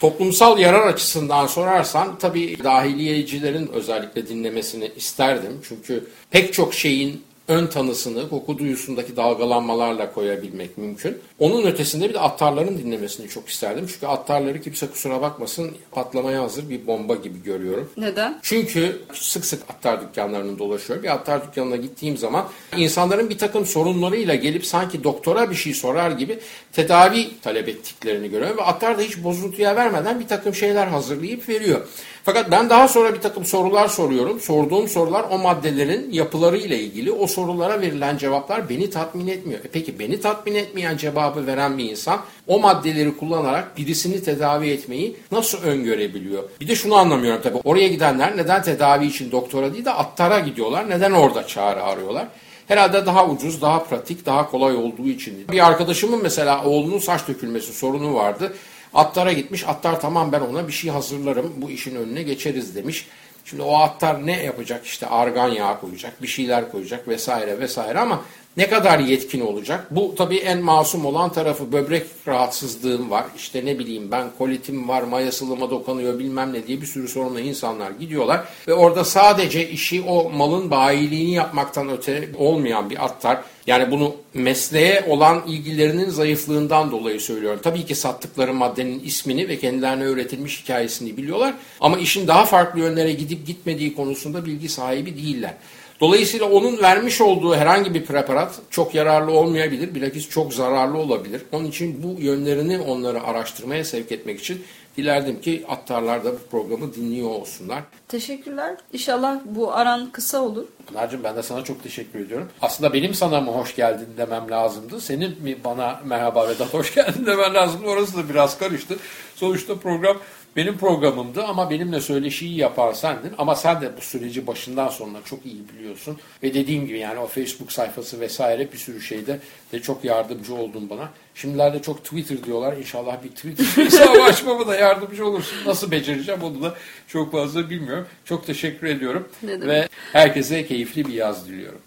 toplumsal 0.00 0.58
yarar 0.58 0.86
açısından 0.86 1.46
sorarsan 1.46 2.18
tabii 2.18 2.64
dahiliyecilerin 2.64 3.70
özellikle 3.72 4.28
dinlemesini 4.28 4.90
isterdim. 4.96 5.60
Çünkü 5.68 6.04
pek 6.30 6.52
çok 6.52 6.74
şeyin 6.74 7.27
ön 7.48 7.66
tanısını 7.66 8.28
koku 8.28 8.58
duyusundaki 8.58 9.16
dalgalanmalarla 9.16 10.12
koyabilmek 10.12 10.78
mümkün. 10.78 11.18
Onun 11.38 11.66
ötesinde 11.66 12.08
bir 12.08 12.14
de 12.14 12.20
attarların 12.20 12.78
dinlemesini 12.78 13.28
çok 13.28 13.48
isterdim. 13.48 13.86
Çünkü 13.92 14.06
attarları 14.06 14.60
kimse 14.60 14.86
kusura 14.86 15.22
bakmasın 15.22 15.70
patlamaya 15.90 16.42
hazır 16.42 16.70
bir 16.70 16.86
bomba 16.86 17.14
gibi 17.14 17.42
görüyorum. 17.42 17.90
Neden? 17.96 18.38
Çünkü 18.42 19.02
sık 19.12 19.44
sık 19.44 19.62
attar 19.70 20.00
dükkanlarının 20.00 20.58
dolaşıyorum. 20.58 21.02
Bir 21.02 21.14
attar 21.14 21.46
dükkanına 21.46 21.76
gittiğim 21.76 22.16
zaman 22.16 22.48
insanların 22.76 23.30
bir 23.30 23.38
takım 23.38 23.66
sorunlarıyla 23.66 24.34
gelip 24.34 24.66
sanki 24.66 25.04
doktora 25.04 25.50
bir 25.50 25.56
şey 25.56 25.74
sorar 25.74 26.10
gibi 26.10 26.38
tedavi 26.72 27.40
talep 27.40 27.68
ettiklerini 27.68 28.30
görüyorum. 28.30 28.58
Ve 28.58 28.62
attar 28.62 28.98
da 28.98 29.02
hiç 29.02 29.24
bozuntuya 29.24 29.76
vermeden 29.76 30.20
bir 30.20 30.28
takım 30.28 30.54
şeyler 30.54 30.86
hazırlayıp 30.86 31.48
veriyor. 31.48 31.80
Fakat 32.28 32.50
ben 32.50 32.70
daha 32.70 32.88
sonra 32.88 33.14
bir 33.14 33.20
takım 33.20 33.44
sorular 33.44 33.88
soruyorum. 33.88 34.40
Sorduğum 34.40 34.88
sorular 34.88 35.24
o 35.30 35.38
maddelerin 35.38 36.12
yapıları 36.12 36.56
ile 36.56 36.78
ilgili. 36.78 37.12
O 37.12 37.26
sorulara 37.26 37.80
verilen 37.80 38.18
cevaplar 38.18 38.68
beni 38.68 38.90
tatmin 38.90 39.26
etmiyor. 39.26 39.60
E 39.60 39.68
peki 39.72 39.98
beni 39.98 40.20
tatmin 40.20 40.54
etmeyen 40.54 40.96
cevabı 40.96 41.46
veren 41.46 41.78
bir 41.78 41.90
insan 41.90 42.20
o 42.46 42.58
maddeleri 42.58 43.16
kullanarak 43.16 43.76
birisini 43.76 44.22
tedavi 44.22 44.70
etmeyi 44.70 45.16
nasıl 45.32 45.62
öngörebiliyor? 45.62 46.42
Bir 46.60 46.68
de 46.68 46.74
şunu 46.74 46.94
anlamıyorum 46.94 47.40
tabii. 47.42 47.58
Oraya 47.64 47.88
gidenler 47.88 48.36
neden 48.36 48.62
tedavi 48.62 49.06
için 49.06 49.32
doktora 49.32 49.72
değil 49.72 49.84
de 49.84 49.92
attara 49.92 50.38
gidiyorlar? 50.38 50.90
Neden 50.90 51.12
orada 51.12 51.46
çağrı 51.46 51.82
arıyorlar? 51.82 52.26
Herhalde 52.66 53.06
daha 53.06 53.26
ucuz, 53.26 53.62
daha 53.62 53.84
pratik, 53.84 54.26
daha 54.26 54.50
kolay 54.50 54.76
olduğu 54.76 55.08
için. 55.08 55.48
Bir 55.52 55.66
arkadaşımın 55.66 56.22
mesela 56.22 56.64
oğlunun 56.64 56.98
saç 56.98 57.28
dökülmesi 57.28 57.72
sorunu 57.72 58.14
vardı. 58.14 58.52
Attara 58.94 59.32
gitmiş. 59.32 59.68
Attar 59.68 60.00
tamam 60.00 60.32
ben 60.32 60.40
ona 60.40 60.68
bir 60.68 60.72
şey 60.72 60.90
hazırlarım. 60.90 61.52
Bu 61.56 61.70
işin 61.70 61.94
önüne 61.94 62.22
geçeriz 62.22 62.76
demiş. 62.76 63.06
Şimdi 63.44 63.62
o 63.62 63.74
attar 63.78 64.26
ne 64.26 64.44
yapacak? 64.44 64.86
İşte 64.86 65.06
argan 65.06 65.48
yağı 65.48 65.80
koyacak, 65.80 66.22
bir 66.22 66.26
şeyler 66.26 66.70
koyacak 66.72 67.08
vesaire 67.08 67.60
vesaire 67.60 67.98
ama 67.98 68.20
ne 68.56 68.68
kadar 68.68 68.98
yetkin 68.98 69.40
olacak? 69.40 69.86
Bu 69.90 70.14
tabii 70.14 70.36
en 70.36 70.58
masum 70.58 71.06
olan 71.06 71.32
tarafı 71.32 71.72
böbrek 71.72 72.06
rahatsızlığım 72.28 73.10
var. 73.10 73.24
İşte 73.36 73.66
ne 73.66 73.78
bileyim 73.78 74.10
ben 74.10 74.26
kolitim 74.38 74.88
var, 74.88 75.02
mayasılıma 75.02 75.70
dokunuyor 75.70 76.18
bilmem 76.18 76.52
ne 76.52 76.66
diye 76.66 76.80
bir 76.80 76.86
sürü 76.86 77.08
sorunla 77.08 77.40
insanlar 77.40 77.90
gidiyorlar. 77.90 78.44
Ve 78.68 78.74
orada 78.74 79.04
sadece 79.04 79.68
işi 79.68 80.02
o 80.02 80.30
malın 80.30 80.70
bayiliğini 80.70 81.34
yapmaktan 81.34 81.90
öte 81.90 82.28
olmayan 82.38 82.90
bir 82.90 83.04
attar. 83.04 83.38
Yani 83.68 83.90
bunu 83.90 84.16
mesleğe 84.34 85.04
olan 85.08 85.42
ilgilerinin 85.46 86.10
zayıflığından 86.10 86.90
dolayı 86.90 87.20
söylüyorum. 87.20 87.60
Tabii 87.62 87.86
ki 87.86 87.94
sattıkları 87.94 88.54
maddenin 88.54 89.00
ismini 89.00 89.48
ve 89.48 89.58
kendilerine 89.58 90.04
öğretilmiş 90.04 90.62
hikayesini 90.62 91.16
biliyorlar. 91.16 91.54
Ama 91.80 91.98
işin 91.98 92.28
daha 92.28 92.44
farklı 92.44 92.80
yönlere 92.80 93.12
gidip 93.12 93.46
gitmediği 93.46 93.94
konusunda 93.94 94.46
bilgi 94.46 94.68
sahibi 94.68 95.16
değiller. 95.16 95.54
Dolayısıyla 96.00 96.50
onun 96.50 96.82
vermiş 96.82 97.20
olduğu 97.20 97.56
herhangi 97.56 97.94
bir 97.94 98.04
preparat 98.04 98.54
çok 98.70 98.94
yararlı 98.94 99.32
olmayabilir. 99.32 99.94
Bilakis 99.94 100.28
çok 100.28 100.54
zararlı 100.54 100.98
olabilir. 100.98 101.42
Onun 101.52 101.64
için 101.64 102.02
bu 102.02 102.20
yönlerini 102.22 102.78
onları 102.78 103.22
araştırmaya 103.22 103.84
sevk 103.84 104.12
etmek 104.12 104.40
için 104.40 104.62
dilerdim 104.98 105.40
ki 105.40 105.64
attarlar 105.68 106.24
da 106.24 106.32
bu 106.32 106.38
programı 106.50 106.94
dinliyor 106.94 107.30
olsunlar. 107.30 107.82
Teşekkürler. 108.08 108.76
İnşallah 108.92 109.40
bu 109.44 109.72
aran 109.74 110.10
kısa 110.12 110.40
olur. 110.42 110.64
Pınar'cığım 110.86 111.24
ben 111.24 111.36
de 111.36 111.42
sana 111.42 111.64
çok 111.64 111.82
teşekkür 111.82 112.20
ediyorum. 112.20 112.48
Aslında 112.62 112.92
benim 112.92 113.14
sana 113.14 113.40
mı 113.40 113.50
hoş 113.50 113.76
geldin 113.76 114.08
demem 114.16 114.50
lazımdı. 114.50 115.00
Senin 115.00 115.42
mi 115.42 115.56
bana 115.64 116.00
merhaba 116.04 116.48
Vedat 116.48 116.74
hoş 116.74 116.94
geldin 116.94 117.26
demen 117.26 117.54
lazımdı. 117.54 117.86
Orası 117.86 118.16
da 118.16 118.28
biraz 118.28 118.58
karıştı. 118.58 118.96
Sonuçta 119.34 119.78
program 119.78 120.16
benim 120.56 120.78
programımdı 120.78 121.44
ama 121.44 121.70
benimle 121.70 122.00
söyleşiyi 122.00 122.56
yapan 122.56 122.92
sendin. 122.92 123.32
Ama 123.38 123.54
sen 123.54 123.80
de 123.80 123.96
bu 123.96 124.00
süreci 124.00 124.46
başından 124.46 124.88
sonuna 124.88 125.22
çok 125.24 125.46
iyi 125.46 125.68
biliyorsun. 125.68 126.18
Ve 126.42 126.54
dediğim 126.54 126.86
gibi 126.86 126.98
yani 126.98 127.18
o 127.18 127.26
Facebook 127.26 127.72
sayfası 127.72 128.20
vesaire 128.20 128.72
bir 128.72 128.78
sürü 128.78 129.00
şeyde 129.00 129.40
de 129.72 129.82
çok 129.82 130.04
yardımcı 130.04 130.54
oldun 130.54 130.90
bana. 130.90 131.10
Şimdilerde 131.34 131.82
çok 131.82 132.04
Twitter 132.04 132.44
diyorlar. 132.44 132.76
İnşallah 132.76 133.24
bir 133.24 133.28
Twitter 133.28 133.66
hesabı 133.84 134.22
açmama 134.22 134.66
da 134.66 134.74
yardımcı 134.74 135.26
olursun. 135.26 135.58
Nasıl 135.66 135.90
becereceğim 135.90 136.42
onu 136.42 136.62
da 136.62 136.74
çok 137.08 137.32
fazla 137.32 137.70
bilmiyorum. 137.70 138.06
Çok 138.24 138.46
teşekkür 138.46 138.86
ediyorum. 138.86 139.28
Ve 139.42 139.88
herkese 140.12 140.66
keyifli 140.66 141.04
bir 141.04 141.12
yaz 141.12 141.48
diliyorum. 141.48 141.80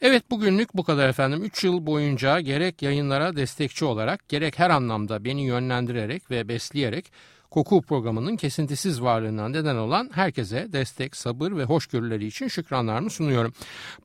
Evet 0.00 0.30
bugünlük 0.30 0.74
bu 0.74 0.84
kadar 0.84 1.08
efendim. 1.08 1.44
3 1.44 1.64
yıl 1.64 1.86
boyunca 1.86 2.40
gerek 2.40 2.82
yayınlara 2.82 3.36
destekçi 3.36 3.84
olarak 3.84 4.28
gerek 4.28 4.58
her 4.58 4.70
anlamda 4.70 5.24
beni 5.24 5.42
yönlendirerek 5.46 6.30
ve 6.30 6.48
besleyerek 6.48 7.12
Koku 7.56 7.82
programının 7.82 8.36
kesintisiz 8.36 9.02
varlığına 9.02 9.48
neden 9.48 9.76
olan 9.76 10.10
herkese 10.12 10.72
destek, 10.72 11.16
sabır 11.16 11.52
ve 11.52 11.64
hoşgörüleri 11.64 12.26
için 12.26 12.48
şükranlarımı 12.48 13.10
sunuyorum. 13.10 13.52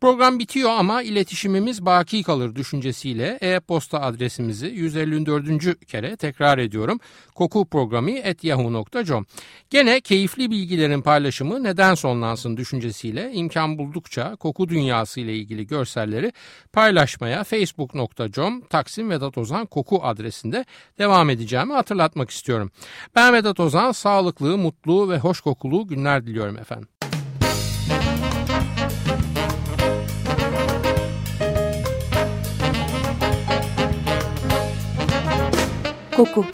Program 0.02 0.40
bitiyor 0.40 0.70
ama 0.70 1.02
iletişimimiz 1.02 1.86
baki 1.86 2.24
kalır 2.24 2.56
düşüncesiyle 2.56 3.38
e-posta 3.42 4.02
adresimizi 4.02 4.68
154. 4.68 5.88
kere 5.88 6.16
tekrar 6.16 6.58
ediyorum. 6.58 7.00
kokuprogrami.yahoo.com 7.36 9.26
Gene 9.70 10.02
keyifli 10.02 10.52
bilgilerin 10.52 11.02
paylaşımı 11.02 11.64
neden 11.64 11.96
sonlansın 11.96 12.58
düşüncesiyle 12.58 13.32
imkan 13.34 13.78
buldukça 13.78 14.36
koku 14.36 14.70
dünyası 14.70 15.20
ile 15.20 15.36
ilgili 15.36 15.68
görselleri 15.68 16.34
paylaşmaya 16.74 17.44
facebook.com 17.44 18.62
Taksim 18.62 19.10
Vedat 19.10 19.36
Koku 19.72 20.00
adresinde 20.04 20.66
devam 21.00 21.30
edeceğimi 21.30 21.74
hatırlatmak 21.74 22.30
istiyorum. 22.30 22.72
Ben 23.16 23.41
Vedat 23.42 23.60
Ozan 23.60 23.92
sağlıklı, 23.92 24.58
mutlu 24.58 25.10
ve 25.10 25.18
hoş 25.18 25.42
kokulu 25.42 25.88
günler 25.88 26.26
diliyorum 26.26 26.58
efendim. 26.58 26.88
Koku 36.16 36.46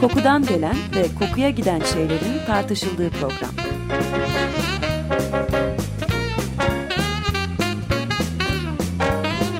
Kokudan 0.00 0.46
gelen 0.46 0.76
ve 0.96 1.06
kokuya 1.18 1.50
giden 1.50 1.80
şeylerin 1.80 2.46
tartışıldığı 2.46 3.10
program. 3.10 3.50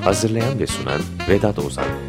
Hazırlayan 0.03 0.59
ve 0.59 0.67
sunan 0.67 1.01
Vedat 1.29 1.59
Ozan 1.59 2.06